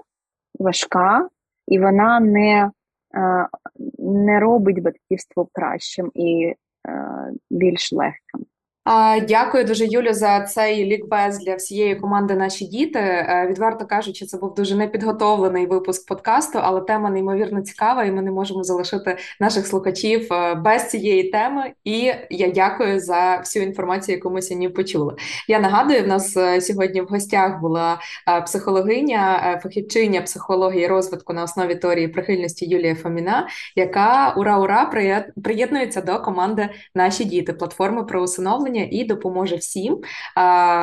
[0.59, 1.30] важка,
[1.68, 2.72] і вона не
[3.99, 6.55] не робить батьківство кращим і
[7.49, 8.45] більш легким.
[9.27, 12.36] Дякую дуже, Юлю, за цей лікбез для всієї команди.
[12.36, 12.99] Наші діти.
[12.99, 18.21] Е, відверто кажучи, це був дуже непідготовлений випуск подкасту, але тема неймовірно цікава, і ми
[18.21, 21.73] не можемо залишити наших слухачів е, без цієї теми.
[21.83, 25.15] І я дякую за всю інформацію, яку ми сьогодні почули.
[25.47, 27.99] Я нагадую, в нас е, сьогодні в гостях була
[28.45, 34.91] психологиня, фахівчиня психології розвитку на основі теорії прихильності Юлія Фоміна, яка ура ура
[35.43, 40.01] приєднується до команди Наші діти платформи про усиновлення усиновлення і допоможе всім,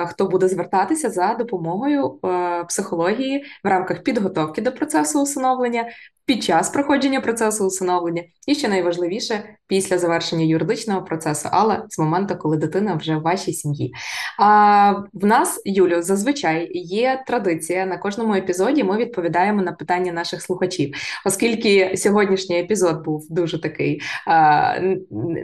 [0.08, 5.88] хто буде звертатися за допомогою е, психології в рамках підготовки до процесу усиновлення,
[6.26, 12.36] під час проходження процесу усиновлення, і що найважливіше після завершення юридичного процесу, але з моменту,
[12.36, 13.94] коли дитина вже в вашій сім'ї.
[14.38, 18.84] А в нас, Юлю, зазвичай є традиція на кожному епізоді.
[18.84, 20.94] Ми відповідаємо на питання наших слухачів,
[21.26, 24.74] оскільки сьогоднішній епізод був дуже такий а,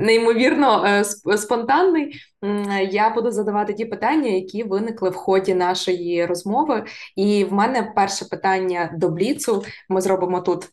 [0.01, 1.05] неймовірно е,
[1.39, 2.15] спонтанний.
[2.91, 6.85] Я буду задавати ті питання, які виникли в ході нашої розмови.
[7.17, 9.65] І в мене перше питання до Бліцу.
[9.89, 10.68] Ми зробимо тут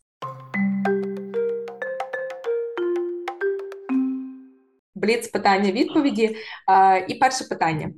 [4.95, 6.35] бліц питання відповіді.
[7.07, 7.91] І перше питання.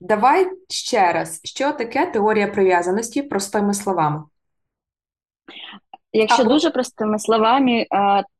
[0.00, 4.22] Давай ще раз, що таке теорія прив'язаності простими словами?
[6.12, 6.52] Якщо Або...
[6.52, 7.86] дуже простими словами,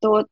[0.00, 0.24] то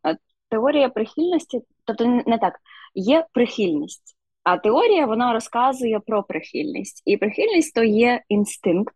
[0.51, 2.59] теорія прихильності, тобто не так,
[2.95, 7.03] є прихильність, а теорія вона розказує про прихильність.
[7.05, 8.95] І прихильність то є інстинкт,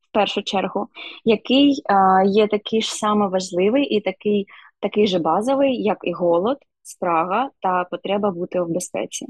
[0.00, 0.88] в першу чергу,
[1.24, 1.82] який
[2.26, 4.46] є такий ж саме важливий і такий,
[4.80, 9.26] такий же базовий, як і голод спрага та потреба бути в безпеці.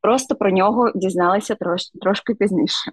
[0.00, 2.92] Просто про нього дізналися трош, трошки пізніше.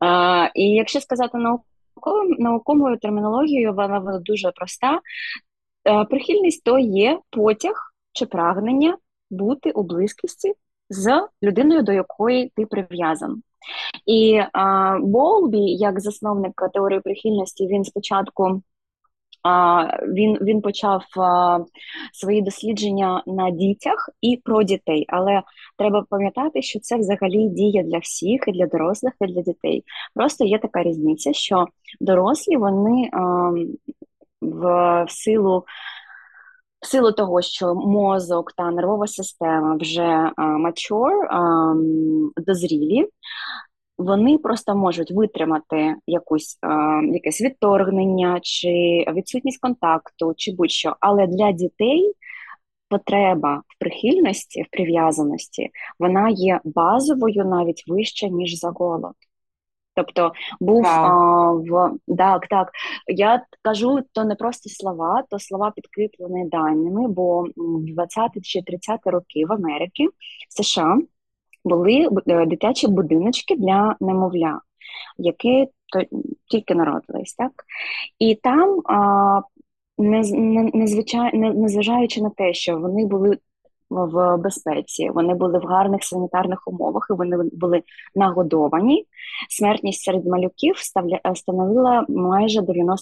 [0.00, 5.00] А, І якщо сказати науковою, науковою термінологією, вона, вона дуже проста.
[5.84, 8.96] А, прихильність то є потяг чи прагнення
[9.30, 10.54] бути у близькості
[10.90, 13.42] з людиною, до якої ти прив'язан.
[14.06, 18.62] І а, Болбі, як засновник теорії прихильності, він спочатку
[20.08, 21.02] він він почав
[22.12, 25.42] свої дослідження на дітях і про дітей, але
[25.78, 29.84] треба пам'ятати, що це взагалі діє для всіх, і для дорослих, і для дітей.
[30.14, 31.66] Просто є така різниця, що
[32.00, 33.10] дорослі вони
[34.42, 35.64] в силу.
[36.80, 41.28] В силу того, що мозок та нервова система вже mature,
[42.36, 43.08] дозрілі,
[43.98, 46.68] вони просто можуть витримати якусь е,
[47.06, 50.96] якесь відторгнення чи відсутність контакту, чи будь-що.
[51.00, 52.12] Але для дітей
[52.88, 59.14] потреба в прихильності, в прив'язаності, вона є базовою навіть вище, ніж за голод.
[59.94, 60.88] Тобто був wow.
[60.88, 62.70] а, в так, так.
[63.06, 69.00] Я кажу, то не просто слова, то слова підкріплені даними, бо в 20 чи 30
[69.04, 70.08] роки в Америці
[70.48, 70.98] США
[71.66, 74.60] були е, дитячі будиночки для немовля,
[75.18, 75.68] які
[76.50, 77.52] тільки народились, так?
[78.18, 78.82] І там,
[81.54, 83.38] незважаючи на те, що вони були
[83.90, 87.82] в безпеці, вони були в гарних санітарних умовах і вони були
[88.14, 89.06] нагодовані,
[89.48, 90.74] смертність серед малюків
[91.34, 92.92] становила майже 90%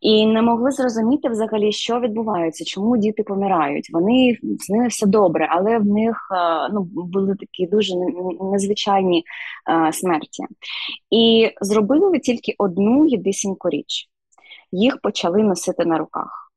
[0.00, 3.90] і не могли зрозуміти взагалі, що відбувається, чому діти помирають.
[3.92, 7.94] Вони з ними все добре, але в них е, ну були такі дуже
[8.40, 9.24] незвичайні
[9.64, 10.44] а, е, смерті.
[11.10, 14.08] І зробили тільки одну єдисіньку річ:
[14.72, 16.52] їх почали носити на руках.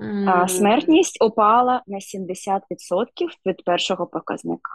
[0.00, 0.30] Mm.
[0.30, 2.60] А, Смертність опала на 70%
[3.46, 4.70] від першого показника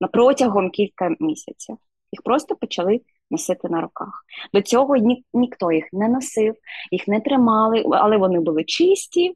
[0.00, 1.76] на протягом кілька місяців.
[2.12, 3.00] Їх просто почали
[3.30, 4.24] носити на руках.
[4.54, 6.54] До цього ні, ніхто їх не носив,
[6.90, 9.34] їх не тримали, але вони були чисті,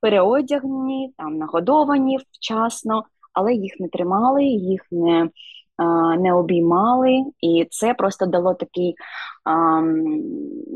[0.00, 5.28] переодягні, там нагодовані вчасно, але їх не тримали, їх не
[6.18, 8.94] не обіймали, і це просто дало такий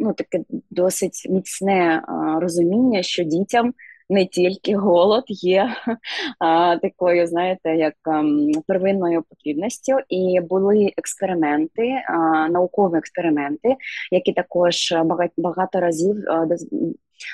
[0.01, 2.03] ну, таке досить міцне
[2.41, 3.73] розуміння, що дітям
[4.11, 5.77] не тільки голод є
[6.39, 13.77] а, такою, знаєте, як а, ем, первинною потрібністю, і були експерименти, а, наукові експерименти,
[14.11, 16.17] які також багато, багато разів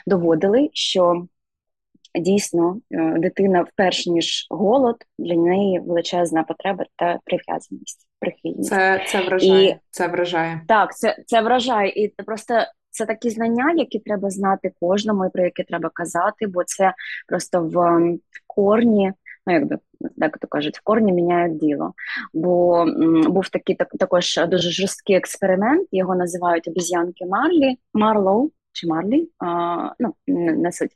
[0.07, 1.27] доводили, що
[2.14, 2.81] дійсно
[3.16, 8.71] дитина, вперш ніж голод, для неї величезна потреба та прив'язаність, прихильність.
[8.71, 9.68] Це це вражає.
[9.68, 10.61] І, це вражає.
[10.68, 11.89] Так, це це вражає.
[11.91, 12.55] І просто
[13.01, 16.94] це такі знання, які треба знати кожному, і про які треба казати, бо це
[17.28, 18.01] просто в
[18.46, 19.12] корні.
[19.46, 19.78] Ну, якби
[20.20, 21.92] так то кажуть, в корні міняють діло.
[22.34, 28.86] Бо м, був такий так, також дуже жорсткий експеримент, його називають обіз'янки Марлі, Марлоу чи
[28.86, 30.92] Марлі, а, ну, не суть.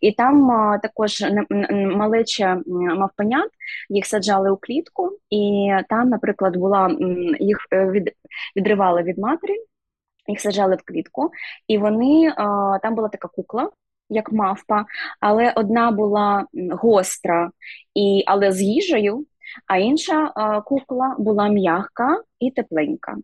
[0.00, 1.24] І там а, також
[1.70, 3.50] малече мавпенят,
[3.88, 6.96] їх саджали у клітку, і там, наприклад, була
[7.40, 8.12] їх е, від,
[8.56, 9.54] відривали від матері,
[10.26, 11.30] їх саджали в клітку,
[11.68, 12.34] і вони
[12.82, 13.70] там була така кукла,
[14.08, 14.84] як мавпа,
[15.20, 17.50] але одна була гостра,
[17.94, 19.26] і, але з їжею,
[19.66, 23.16] а інша а, кукла була м'яка і тепленька.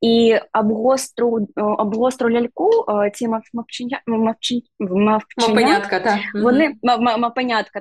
[0.00, 2.70] І об гостру, об гостру ляльку
[3.14, 6.18] ці мавчення, мавчення, так.
[6.42, 6.74] вони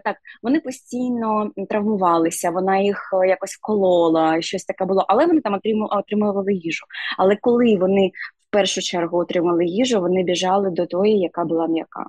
[0.04, 5.60] так, вони постійно травмувалися, вона їх якось колола, щось таке було, але вони там
[5.92, 6.86] отримували їжу.
[7.18, 8.12] Але коли вони
[8.52, 12.06] першу чергу отримали їжу, вони біжали до тої, яка була м'яка.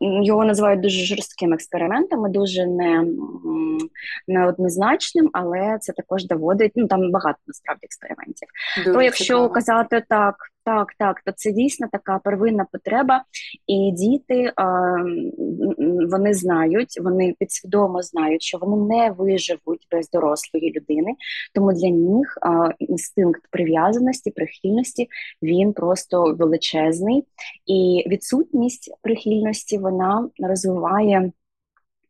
[0.00, 3.06] Його називають дуже жорстким експериментом, дуже не,
[4.28, 6.72] неоднозначним, але це також доводить.
[6.74, 8.48] Ну там багато насправді експериментів.
[8.76, 9.48] Дуже То якщо цікаво.
[9.48, 13.24] казати так, так, так, то це дійсно така первинна потреба,
[13.66, 14.52] і діти
[16.10, 21.14] вони знають, вони підсвідомо знають, що вони не виживуть без дорослої людини,
[21.54, 22.38] тому для них
[22.78, 25.08] інстинкт прив'язаності, прихильності
[25.42, 27.24] він просто величезний,
[27.66, 31.32] і відсутність прихильності вона розвиває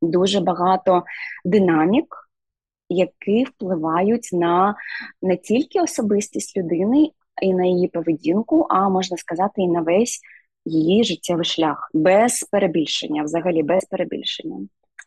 [0.02, 1.04] дуже багато
[1.44, 2.06] динамік.
[2.94, 4.74] Які впливають на
[5.22, 7.10] не тільки особистість людини,
[7.42, 10.20] і на її поведінку, а можна сказати, і на весь
[10.64, 14.56] її життєвий шлях без перебільшення, взагалі без перебільшення.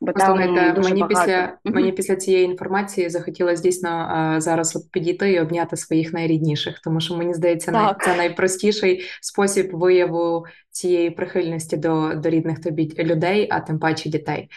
[0.01, 0.38] Бо там
[0.76, 1.07] дуже мені багато.
[1.07, 6.99] після мені після цієї інформації захотілося дійсно зараз от підійти і обняти своїх найрідніших, тому
[6.99, 13.47] що мені здається, най, це найпростіший спосіб вияву цієї прихильності до до рідних тобі людей,
[13.51, 14.49] а тим паче дітей.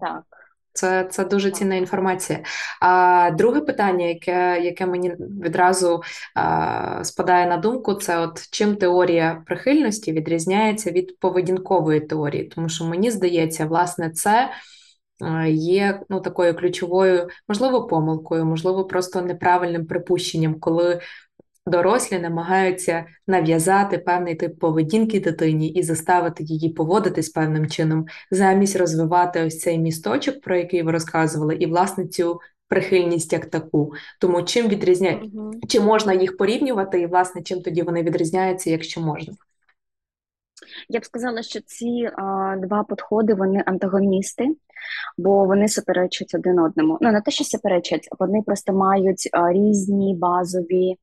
[0.00, 0.24] Так.
[0.74, 2.40] Це це дуже цінна інформація.
[2.80, 6.02] А друге питання, яке яке мені відразу
[6.34, 12.84] а, спадає на думку, це от чим теорія прихильності відрізняється від поведінкової теорії, тому що
[12.84, 14.50] мені здається, власне, це
[15.50, 21.00] є ну, такою ключовою, можливо, помилкою, можливо, просто неправильним припущенням, коли
[21.66, 29.44] Дорослі намагаються нав'язати певний тип поведінки дитині і заставити її поводитись певним чином, замість розвивати
[29.44, 33.92] ось цей місточок, про який ви розказували, і власне цю прихильність як таку.
[34.20, 35.50] Тому чим відрізняють, угу.
[35.68, 39.34] чи можна їх порівнювати, і власне чим тоді вони відрізняються, якщо можна?
[40.88, 44.48] Я б сказала, що ці а, два підходи вони антагоністи,
[45.18, 46.98] бо вони суперечать один одному.
[47.00, 50.96] Ну не те, що суперечать, вони просто мають а, різні базові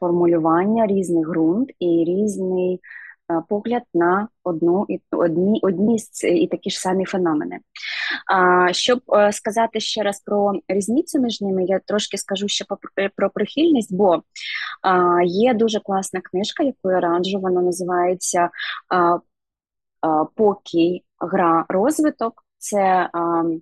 [0.00, 2.80] формулювання, різний ґрунт і різний
[3.48, 7.58] погляд на одну і одні одні і такі ж самі феномени.
[8.26, 12.64] А, Щоб е, сказати ще раз про різницю між ними, я трошки скажу ще
[13.16, 14.22] про прихильність, бо
[14.82, 18.50] а, є дуже класна книжка, яку я раджу, вона називається
[18.88, 19.18] а,
[20.00, 22.44] а, Поки гра розвиток.
[22.58, 23.60] Це Е,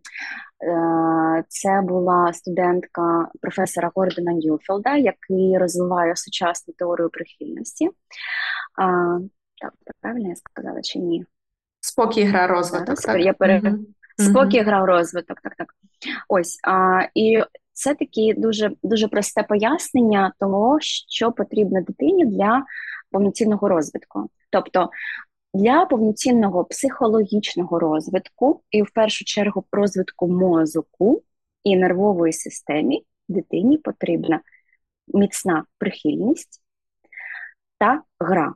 [1.48, 7.90] це була студентка професора Гордона Ньюфілда, який розвиває сучасну теорію прихильності.
[9.60, 11.24] Так, правильно я сказала чи ні?
[11.80, 13.00] Спокій гра розвиток.
[13.00, 13.20] так?
[13.20, 13.60] Я пере...
[13.60, 13.78] mm
[14.20, 15.74] Спокій гра розвиток, так, так.
[16.28, 16.58] Ось.
[16.68, 17.42] А, І
[17.72, 22.62] це таке дуже дуже просте пояснення того, що потрібно дитині для
[23.10, 24.30] повноцінного розвитку.
[24.50, 24.90] Тобто
[25.58, 31.22] для повноцінного психологічного розвитку і, в першу чергу, розвитку мозку
[31.64, 34.40] і нервової системи дитині потрібна
[35.08, 36.62] міцна прихильність
[37.78, 38.54] та гра.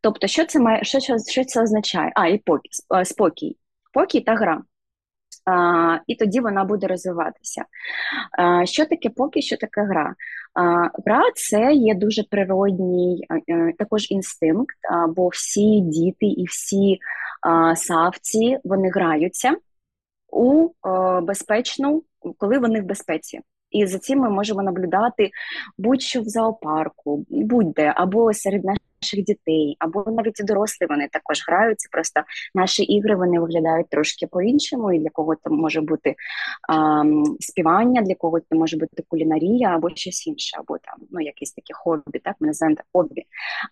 [0.00, 2.12] Тобто, що це має, що, що це означає?
[2.14, 2.70] А, і покій,
[3.04, 3.56] спокій,
[3.90, 4.62] спокій та гра
[6.06, 7.64] і тоді вона буде розвиватися.
[8.64, 10.14] Що таке поки, що таке гра?
[11.06, 14.76] Гра це є дуже природній е, також інстинкт,
[15.16, 16.98] бо всі діти і всі
[17.74, 19.56] савці вони граються
[20.32, 20.68] у
[21.22, 22.02] безпечну,
[22.38, 23.40] коли вони в безпеці.
[23.76, 25.30] І за цим ми можемо наблюдати
[25.78, 31.88] будь-що в зоопарку, будь-де або серед наших дітей, або навіть і дорослі вони також граються.
[31.92, 32.20] Просто
[32.54, 36.14] наші ігри вони виглядають трошки по-іншому, і для когось це може бути
[36.68, 37.04] а,
[37.40, 41.72] співання, для когось це може бути кулінарія або щось інше, або там ну якісь такі
[41.72, 43.22] хобі, так ми називаємо так хобі.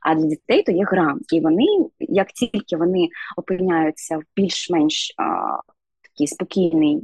[0.00, 1.66] А для дітей то є гра, і вони
[2.00, 5.14] як тільки вони опиняються в більш-менш
[6.14, 7.02] такій спокійній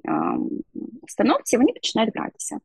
[1.02, 2.58] установці, вони починають гратися.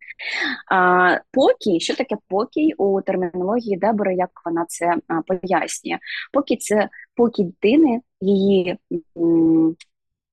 [0.71, 4.95] А, Покій, що таке покій у термінології Дебора, як вона це
[5.27, 5.99] пояснює?
[6.33, 8.77] Покій це покій дитини, її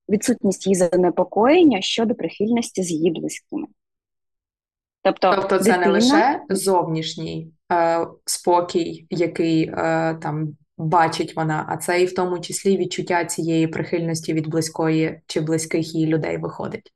[0.09, 3.67] відсутність її занепокоєння щодо прихильності з її близькими.
[5.01, 5.85] Тобто, тобто це дитина...
[5.85, 12.39] не лише зовнішній е, спокій, який е, там бачить вона, а це і в тому
[12.39, 16.93] числі відчуття цієї прихильності від близької чи близьких її людей виходить.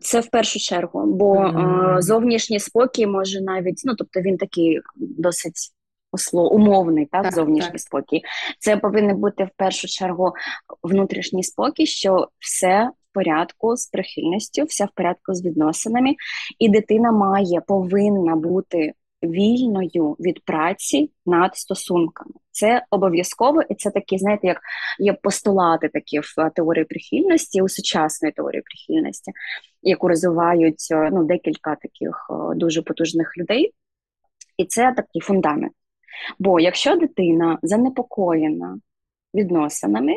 [0.00, 1.98] Це в першу чергу, бо mm.
[1.98, 5.74] е, зовнішній спокій може навіть, ну тобто він такий досить
[6.12, 7.80] осло, умовний, так, так зовнішній так.
[7.80, 8.22] спокій.
[8.58, 10.32] Це повинен бути в першу чергу
[10.82, 16.14] внутрішній спокій, що все в порядку з прихильністю, все в порядку з відносинами,
[16.58, 18.92] і дитина має повинна бути
[19.24, 22.34] вільною від праці над стосунками.
[22.50, 24.60] Це обов'язково, і це такі, знаєте, як
[24.98, 29.32] є постулати такі в е, теорії прихильності, у сучасної теорії прихильності,
[29.82, 33.72] яку розвивають е, ну, декілька таких е, дуже потужних людей.
[34.56, 35.72] І це такий фундамент.
[36.38, 38.78] Бо якщо дитина занепокоєна
[39.34, 40.12] відносинами,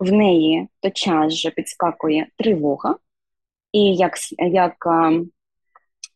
[0.00, 2.96] в неї час же підскакує тривога,
[3.72, 4.86] і як як,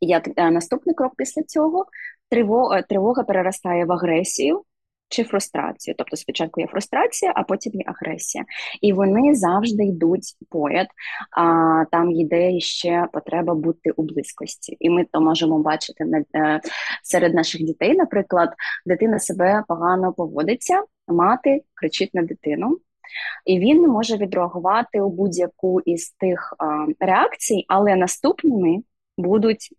[0.01, 1.87] як наступний крок після цього
[2.31, 4.65] тривога, тривога переростає в агресію
[5.09, 5.95] чи фрустрацію.
[5.99, 8.45] Тобто спочатку є фрустрація, а потім є агресія.
[8.81, 10.87] І вони завжди йдуть поряд.
[11.37, 14.77] А там йде ще потреба бути у близькості.
[14.81, 16.05] І ми то можемо бачити
[16.35, 16.61] е,
[17.03, 17.97] серед наших дітей.
[17.97, 18.55] Наприклад,
[18.87, 22.79] дитина себе погано поводиться, мати кричить на дитину.
[23.47, 28.83] І він може відреагувати у будь-яку із тих а, реакцій, але наступними
[29.19, 29.75] будуть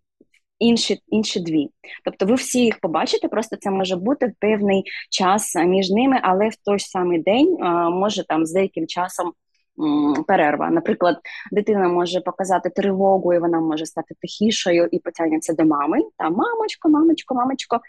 [0.62, 1.68] інші інші дві.
[2.04, 6.56] Тобто ви всі їх побачите, просто це може бути певний час між ними, але в
[6.56, 7.56] той самий день
[7.90, 9.32] може там з деяким часом.
[10.26, 11.16] Перерва, наприклад,
[11.52, 15.98] дитина може показати тривогу, і вона може стати тихішою і потягнеться до мами.
[16.18, 17.80] Та мамочко, мамочко, мамочко.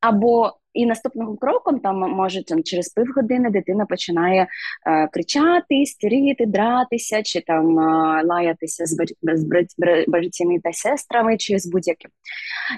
[0.00, 4.46] Або і наступним кроком там може там, через півгодини дитина починає
[4.86, 8.96] е, кричати, стеріти, дратися, чи там е, лаятися з,
[10.08, 12.10] братями та сестрами, чи з будь-яким.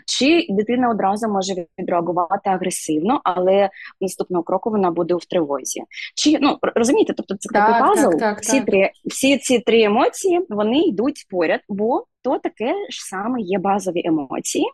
[0.07, 5.83] Чи дитина одразу може відреагувати агресивно, але наступного кроку вона буде в тривозі.
[6.15, 9.83] Чи ну розумієте, тобто це так, такий пазл, так, так, всі три всі ці три
[9.83, 14.67] емоції вони йдуть поряд, бо то таке ж саме є базові емоції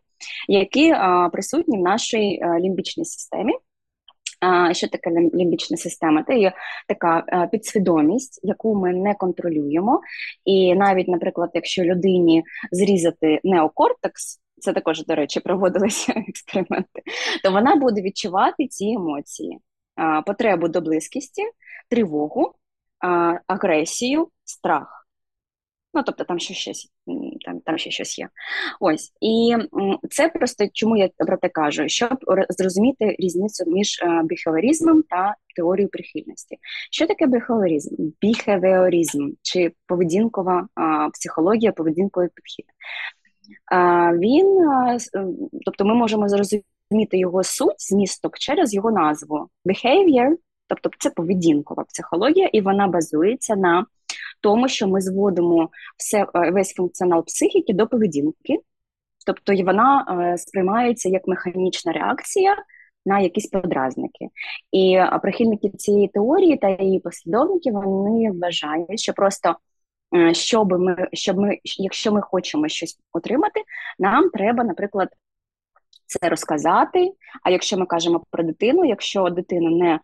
[0.49, 0.95] які
[1.33, 3.53] присутні в нашій е, лімбічній системі.
[4.73, 6.25] Що таке лімбічна система?
[6.25, 6.53] Це є
[6.89, 10.01] така е, підсвідомість, яку ми не контролюємо.
[10.45, 17.03] І навіть, наприклад, якщо людині зрізати неокортекс, це також, до речі, проводилися експерименти,
[17.45, 19.59] то вона буде відчувати ці емоції:
[20.27, 21.43] потребу до близькості,
[21.91, 22.55] тривогу,
[23.47, 25.06] агресію, страх.
[25.97, 26.89] Ну, тобто там ще щось
[27.45, 28.29] там там ще щось є.
[28.81, 29.13] Ось.
[29.21, 29.57] І
[30.11, 32.19] це просто чому я про те кажу, щоб
[32.49, 36.57] зрозуміти різницю між е, та теорією прихильності.
[36.91, 37.97] Що таке біхеоризм?
[38.21, 40.69] Біхевіоризм чи поведінкова
[41.13, 42.67] психологія, поведінковий підхід.
[44.19, 44.99] Він, а,
[45.65, 49.49] тобто ми можемо зрозуміти його суть, змісток через його назву.
[49.65, 50.31] Behavior,
[50.69, 53.87] тобто це поведінкова психологія, і вона базується на
[54.47, 58.59] тому, що ми зводимо все е, весь функціонал психіки до поведінки,
[59.27, 62.57] тобто вона е, сприймається як механічна реакція
[63.07, 64.29] на якісь подразники.
[64.73, 69.57] І е, прихильники цієї теорії та її послідовники вони вважають, що просто
[70.33, 73.61] щоб ми, щоб ми, якщо ми хочемо щось отримати,
[73.99, 75.09] нам треба, наприклад,
[76.07, 77.13] це розказати.
[77.43, 80.01] А якщо ми кажемо про дитину, якщо дитина не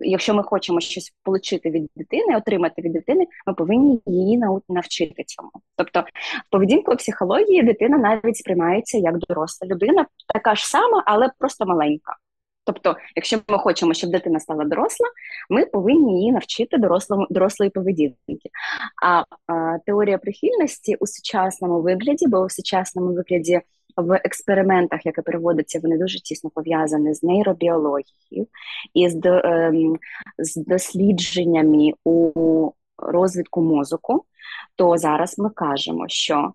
[0.00, 5.50] якщо ми хочемо щось отримати від дитини, отримати від дитини, ми повинні її навчити цьому.
[5.76, 11.66] Тобто, в поведінковій психології дитина навіть сприймається як доросла людина, така ж сама, але просто
[11.66, 12.16] маленька.
[12.66, 15.06] Тобто, якщо ми хочемо, щоб дитина стала доросла,
[15.50, 18.50] ми повинні її навчити дорослому дорослої поведінки.
[19.02, 19.22] А,
[19.52, 23.60] а теорія прихильності у сучасному вигляді, бо у сучасному вигляді
[23.96, 28.46] в експериментах, які проводяться, вони дуже тісно пов'язані з нейробіологією
[28.94, 29.96] і з, ем,
[30.38, 34.24] з дослідженнями у розвитку мозку,
[34.76, 36.52] то зараз ми кажемо, що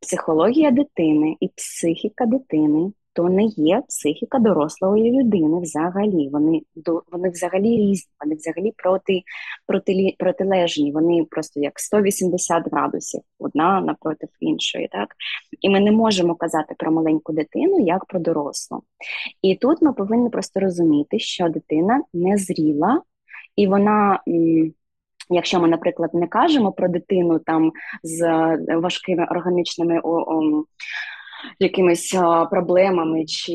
[0.00, 6.28] психологія дитини і психіка дитини то не є психіка дорослої людини взагалі.
[6.32, 6.62] Вони
[7.12, 9.22] вони взагалі різні, вони взагалі проти,
[9.66, 14.88] проти, протилежні, вони просто як 180 градусів, одна напроти іншої.
[14.88, 15.08] Так?
[15.60, 18.82] І ми не можемо казати про маленьку дитину як про дорослу.
[19.42, 23.02] І тут ми повинні просто розуміти, що дитина не зріла,
[23.56, 24.20] і вона.
[25.30, 27.72] Якщо ми, наприклад, не кажемо про дитину там
[28.02, 28.26] з
[28.76, 30.64] важкими органічними о, о,
[31.58, 32.16] якимись
[32.50, 33.52] проблемами, чи,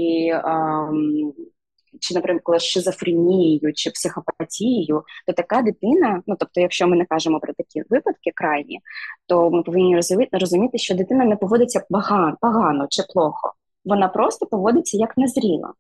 [2.00, 7.54] чи, наприклад, шизофренією чи психопатією, то така дитина, ну тобто, якщо ми не кажемо про
[7.54, 8.80] такі випадки крайні,
[9.28, 10.02] то ми повинні
[10.32, 13.54] розуміти, що дитина не поводиться погано, погано чи плохо,
[13.86, 15.74] вона просто поводиться як незріла.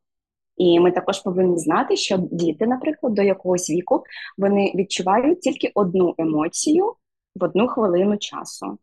[0.57, 4.03] І ми також повинні знати, що діти, наприклад, до якогось віку
[4.37, 6.93] вони відчувають тільки одну емоцію
[7.35, 8.77] в одну хвилину часу.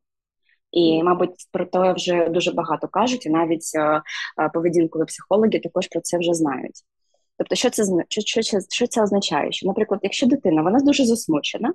[0.75, 4.03] І, мабуть, про те вже дуже багато кажуть, і навіть е,
[4.43, 6.81] е, поведінкові психологи також про це вже знають.
[7.39, 9.53] Тобто, що це що, що, що це означає?
[9.53, 11.75] Що, наприклад, якщо дитина вона дуже засмучена,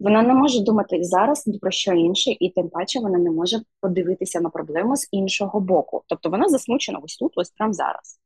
[0.00, 4.40] вона не може думати зараз про що інше, і тим паче вона не може подивитися
[4.40, 6.02] на проблему з іншого боку.
[6.06, 8.20] Тобто вона засмучена ось тут, ось прямо зараз.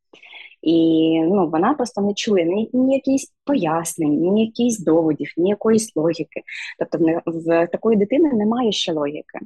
[0.61, 5.95] І ну, вона просто не чує ні, ні якісь пояснень, ні якісь доводів, ні якоїсь
[5.95, 6.41] логіки.
[6.79, 9.39] Тобто в, в такої дитини немає ще логіки.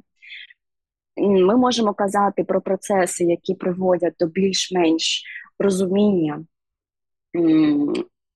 [1.16, 5.22] Ми можемо казати про процеси, які приводять до більш-менш
[5.58, 6.44] розуміння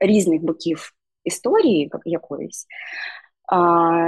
[0.01, 0.93] різних боків
[1.24, 2.66] історії якоїсь.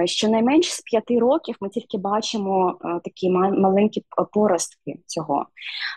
[0.04, 5.46] Щонайменш з п'яти років ми тільки бачимо е, такі маленькі поростки цього.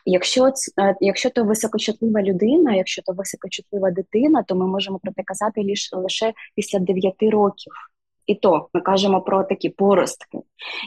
[0.06, 5.24] Якщо е, якщо то високочутлива людина, якщо то високочутлива дитина, то ми можемо про це
[5.24, 5.62] казати
[5.94, 7.74] лише після дев'яти років.
[8.28, 10.38] І то ми кажемо про такі поростки.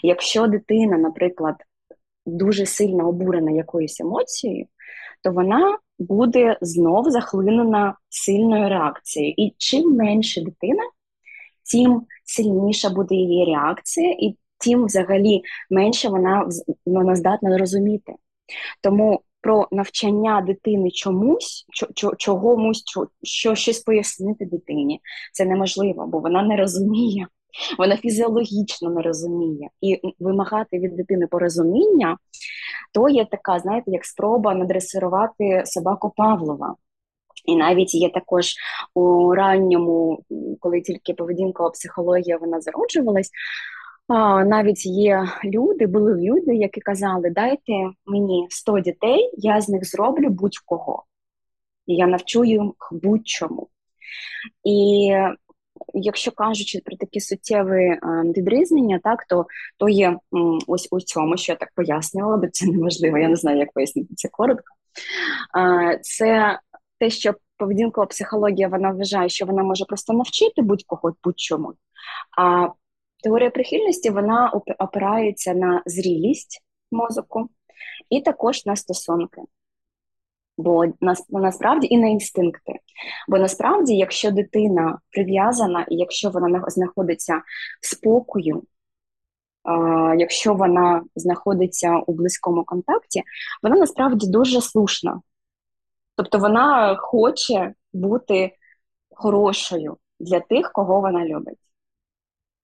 [0.03, 1.55] Якщо дитина, наприклад,
[2.27, 4.67] дуже сильно обурена якоюсь емоцією,
[5.23, 9.35] то вона буде знов захлинена сильною реакцією.
[9.37, 10.83] І чим менше дитина,
[11.73, 16.49] тим сильніша буде її реакція, і тим взагалі менше вона
[16.87, 18.13] вона здатна розуміти.
[18.83, 21.67] Тому про навчання дитини чомусь,
[22.19, 22.85] чогомусь,
[23.23, 25.01] що щось пояснити дитині,
[25.33, 27.27] це неможливо, бо вона не розуміє.
[27.79, 29.69] Вона фізіологічно не розуміє.
[29.81, 32.19] І вимагати від дитини порозуміння,
[32.93, 36.75] то є така, знаєте, як спроба надресирувати собаку Павлова.
[37.45, 38.55] І навіть є також
[38.95, 40.23] у ранньому,
[40.61, 43.31] коли тільки поведінкова психологія вона зароджувалась.
[44.47, 47.73] Навіть є люди, були люди, які казали: дайте
[48.07, 51.05] мені 100 дітей, я з них зроблю будь-кого.
[51.87, 52.63] І я навчу їх
[52.93, 53.69] будь-чому.
[54.65, 55.11] І
[55.95, 57.99] якщо кажучи про такі суттєві
[58.37, 59.47] відрізнення, так то
[59.79, 60.19] то є
[60.67, 64.15] ось у цьому, що я так пояснювала, бо це неможливо, я не знаю, як пояснити
[64.15, 64.75] це коротко.
[66.03, 66.59] Це
[66.99, 71.73] те, що поведінкова психологія вона вважає, що вона може просто навчити будь-кого будь-чому.
[72.39, 72.69] А
[73.23, 76.63] теорія прихильності вона опирається на зрілість
[76.93, 77.49] мозку
[78.11, 79.43] і також на стосунки.
[80.57, 80.85] Бо
[81.31, 82.73] насправді і на інстинкти.
[83.29, 87.43] Бо насправді, якщо дитина прив'язана, і якщо вона знаходиться
[87.83, 88.63] в спокою,
[90.17, 93.23] якщо вона знаходиться у близькому контакті,
[93.63, 95.21] вона насправді дуже слушна.
[96.17, 98.57] Тобто вона хоче бути
[99.11, 101.59] хорошою для тих, кого вона любить.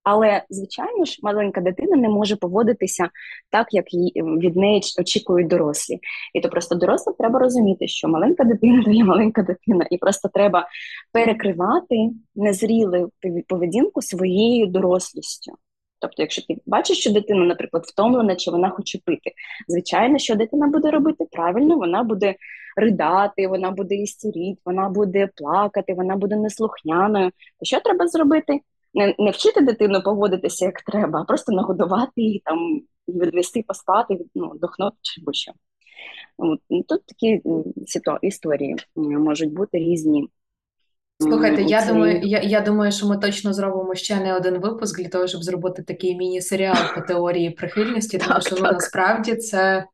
[0.02, 3.10] Але, звичайно ж, маленька дитина не може поводитися
[3.50, 3.84] так, як
[4.16, 5.98] від неї очікують дорослі.
[6.34, 10.28] І то просто дорослим треба розуміти, що маленька дитина то є маленька дитина, і просто
[10.28, 10.68] треба
[11.12, 13.10] перекривати незрілу
[13.48, 15.52] поведінку своєю дорослістю.
[16.00, 19.32] Тобто, якщо ти бачиш, що дитина, наприклад, втомлена, чи вона хоче пити,
[19.68, 22.34] звичайно, що дитина буде робити правильно, вона буде
[22.76, 27.30] ридати, вона буде істеріти, вона буде плакати, вона буде неслухняною.
[27.30, 28.60] То що треба зробити?
[28.94, 34.52] Не не вчити дитину поводитися як треба, а просто нагодувати її, там, відвести, поспати, ну,
[34.60, 35.52] дохнути чи будь-що.
[36.88, 37.42] Тут такі
[38.22, 40.28] історії можуть бути різні.
[41.20, 45.08] Слухайте, я думаю, я я думаю, що ми точно зробимо ще не один випуск для
[45.08, 49.86] того, щоб зробити такий міні-серіал по теорії прихильності, тому так, що ну, насправді це.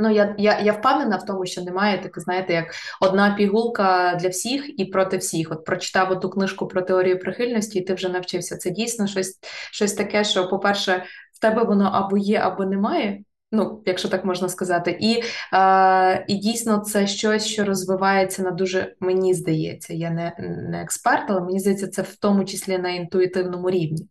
[0.00, 4.28] Ну, я я, я впевнена в тому, що немає таке, знаєте, як одна пігулка для
[4.28, 5.52] всіх і проти всіх.
[5.52, 8.56] От прочитав оту книжку про теорію прихильності, і ти вже навчився.
[8.56, 9.38] Це дійсно щось
[9.72, 13.22] щось таке, що, по-перше, в тебе воно або є, або немає.
[13.52, 15.22] Ну, якщо так можна сказати, і
[15.54, 20.32] е, і дійсно це щось, що розвивається на дуже, мені здається, я не
[20.70, 24.08] не експерт, але мені здається, це в тому числі на інтуїтивному рівні.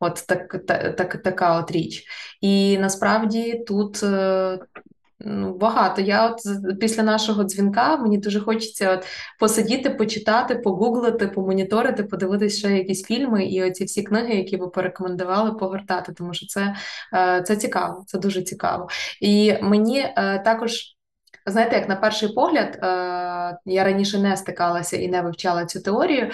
[0.00, 2.04] От так, так, так, така от річ.
[2.40, 4.58] І насправді тут е,
[5.24, 6.00] Ну, багато.
[6.00, 6.40] Я от
[6.80, 9.06] після нашого дзвінка мені дуже хочеться от
[9.38, 15.52] посидіти, почитати, погуглити, помоніторити, подивитися ще якісь фільми і оці всі книги, які ви порекомендували,
[15.52, 16.74] погортати, тому що це,
[17.14, 18.88] е, це цікаво, це дуже цікаво.
[19.20, 20.96] І мені е, також.
[21.46, 22.88] Знаєте, як на перший погляд, е,
[23.64, 26.30] я раніше не стикалася і не вивчала цю теорію.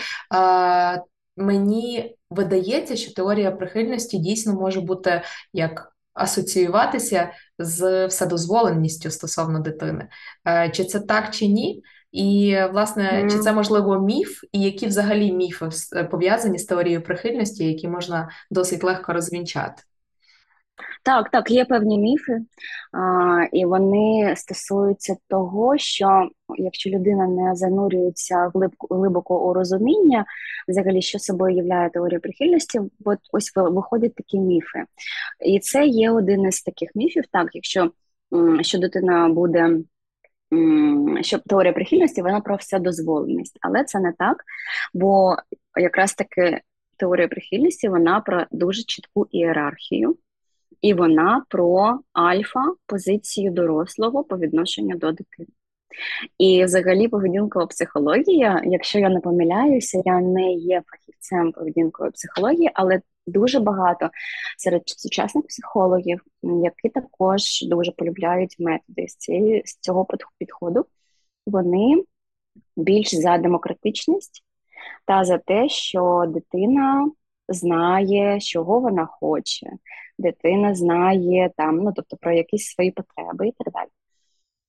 [1.36, 10.08] Мені видається, що теорія прихильності дійсно може бути як асоціюватися з вседозволеністю стосовно дитини.
[10.48, 11.82] Е, чи це так, чи ні?
[12.12, 13.32] І, власне, mm.
[13.32, 15.68] чи це можливо міф, і які взагалі міфи
[16.10, 19.82] пов'язані з теорією прихильності, які можна досить легко розвінчати?
[21.02, 22.40] Так, так, є певні міфи,
[22.92, 30.24] а, і вони стосуються того, що якщо людина не занурюється глибко, глибоко у розуміння,
[30.68, 34.84] взагалі, що собою являє теорія прихильності, от ось виходять такі міфи.
[35.46, 37.90] І це є один із таких міфів, так, якщо
[38.60, 39.78] що дитина буде.
[41.20, 44.44] Що теорія прихильності вона про вседозволеність, але це не так,
[44.94, 45.36] бо
[45.76, 46.60] якраз таки
[46.96, 50.16] теорія прихильності вона про дуже чітку ієрархію,
[50.82, 55.48] і вона про альфа-позицію дорослого по відношенню до дитини.
[56.38, 63.00] І, взагалі, поведінкова психологія, якщо я не помиляюся, я не є фахівцем поведінкової психології, але
[63.26, 64.10] дуже багато
[64.58, 69.06] серед сучасних психологів, які також дуже полюбляють методи
[69.64, 70.06] з цього
[70.38, 70.86] підходу,
[71.46, 72.04] вони
[72.76, 74.44] більш за демократичність
[75.06, 77.10] та за те, що дитина
[77.48, 79.66] знає, чого вона хоче,
[80.18, 83.88] дитина знає там, ну тобто про якісь свої потреби і так далі.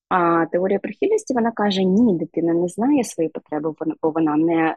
[0.09, 4.76] А теорія прихильності вона каже: ні, дитина не знає свої потреби, бо вона не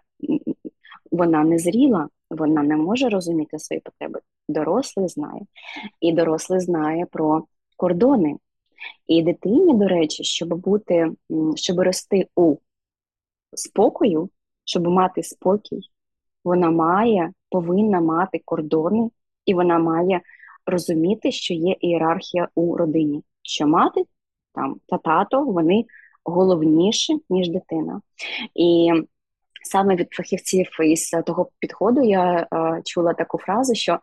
[1.11, 4.21] вона не зріла, вона не може розуміти свої потреби.
[4.49, 5.43] Дорослий знає.
[6.01, 7.45] І дорослий знає про
[7.77, 8.37] кордони.
[9.07, 11.13] І дитині, до речі, щоб бути,
[11.55, 12.57] щоб рости у
[13.55, 14.31] спокою,
[14.65, 15.81] щоб мати спокій,
[16.45, 19.11] вона має, повинна мати кордони,
[19.47, 20.21] і вона має
[20.67, 24.05] розуміти, що є ієрархія у родині, що мати
[24.55, 25.85] там та тато вони
[26.25, 28.01] головніші, ніж дитина.
[28.55, 28.91] І
[29.65, 33.99] саме від фахівців із того підходу я е, чула таку фразу, що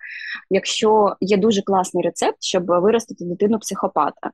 [0.50, 4.32] якщо є дуже класний рецепт, щоб виростити дитину психопата,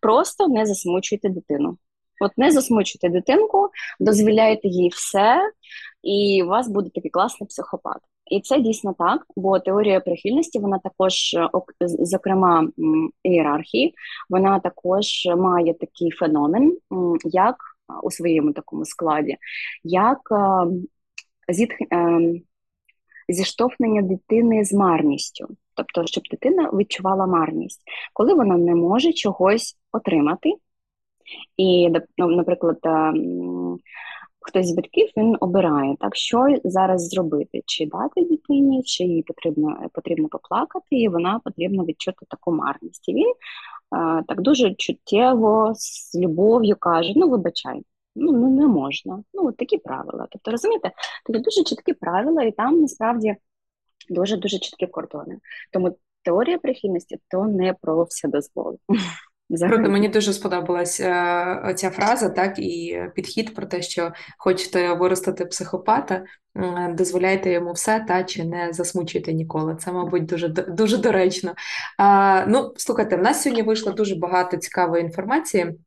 [0.00, 1.78] просто не засмучуйте дитину.
[2.20, 3.68] От не засмучуйте дитинку,
[4.00, 5.50] дозволяйте їй все,
[6.02, 7.98] і у вас буде такий класний психопат.
[8.30, 11.48] І це дійсно так, бо теорія прихильності вона також, е,
[11.80, 12.68] зокрема
[13.22, 13.94] ієрархії,
[14.30, 15.06] вона також
[15.36, 16.78] має такий феномен,
[17.24, 17.56] як
[18.02, 19.36] у своєму такому складі,
[19.84, 20.18] як
[21.48, 21.76] зітх...
[23.28, 27.82] зіштовхнення дитини з марністю, тобто, щоб дитина відчувала марність,
[28.12, 30.54] коли вона не може чогось отримати.
[31.56, 32.78] І, ну, наприклад,
[34.48, 39.88] хтось з батьків він обирає, так що зараз зробити, чи дати дитині, чи їй потрібно
[39.92, 43.08] потрібно поплакати, і вона потрібно відчути таку марність.
[43.08, 43.32] І він
[43.90, 47.82] а, так дуже чуттєво з любов'ю каже: Ну, вибачай,
[48.16, 49.22] ну не, не можна.
[49.34, 50.26] Ну, от такі правила.
[50.30, 50.92] Тобто, розумієте,
[51.26, 53.36] такі дуже чіткі правила, і там насправді
[54.10, 55.38] дуже дуже чіткі кордони.
[55.72, 58.78] Тому теорія прихильності то не про все дозволу.
[59.56, 65.44] Круто, мені дуже сподобалась е, ця фраза, так і підхід про те, що хочете виростити
[65.44, 66.24] психопата,
[66.56, 69.76] е, дозволяйте йому все, та чи не засмучуйте ніколи.
[69.76, 71.54] Це, мабуть, дуже дуже доречно.
[71.98, 75.78] А, Ну, слухайте, в нас сьогодні вийшло дуже багато цікавої інформації.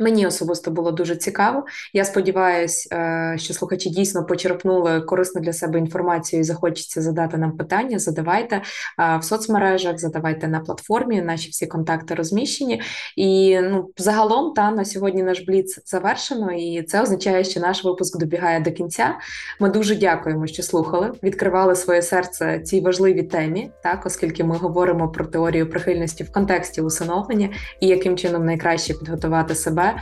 [0.00, 1.64] Мені особисто було дуже цікаво.
[1.92, 7.56] Я сподіваюся, е, що слухачі дійсно почерпнули корисну для себе інформацію і захочеться задати нам
[7.56, 7.98] питання.
[7.98, 11.22] Задавайте е, в соцмережах, задавайте на платформі.
[11.22, 12.82] Наші всі контакти розміщені.
[13.16, 18.18] І ну, загалом та на сьогодні наш бліц завершено, і це означає, що наш випуск
[18.18, 19.18] добігає до кінця.
[19.60, 25.08] Ми дуже дякуємо, що слухали, відкривали своє серце цій важливій темі, так оскільки ми говоримо
[25.08, 27.48] про теорію прихильності в контексті усиновлення
[27.80, 30.00] і яким чином найкраще підготувати себе себе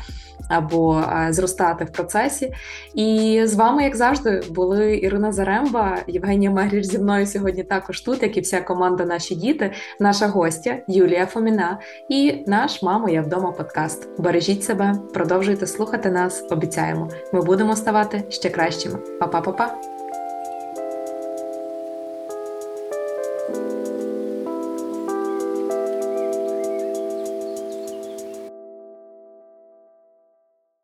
[0.49, 2.53] або е, зростати в процесі.
[2.95, 8.23] І з вами, як завжди, були Ірина Заремба, Євгенія Мегріш зі мною сьогодні також тут,
[8.23, 11.79] як і вся команда Наші діти, наша гостя Юлія Фоміна
[12.09, 14.09] і наш Мамо, я вдома подкаст.
[14.19, 16.45] Бережіть себе, продовжуйте слухати нас.
[16.51, 18.99] Обіцяємо, ми будемо ставати ще кращими.
[19.21, 19.91] Па-па-па-па!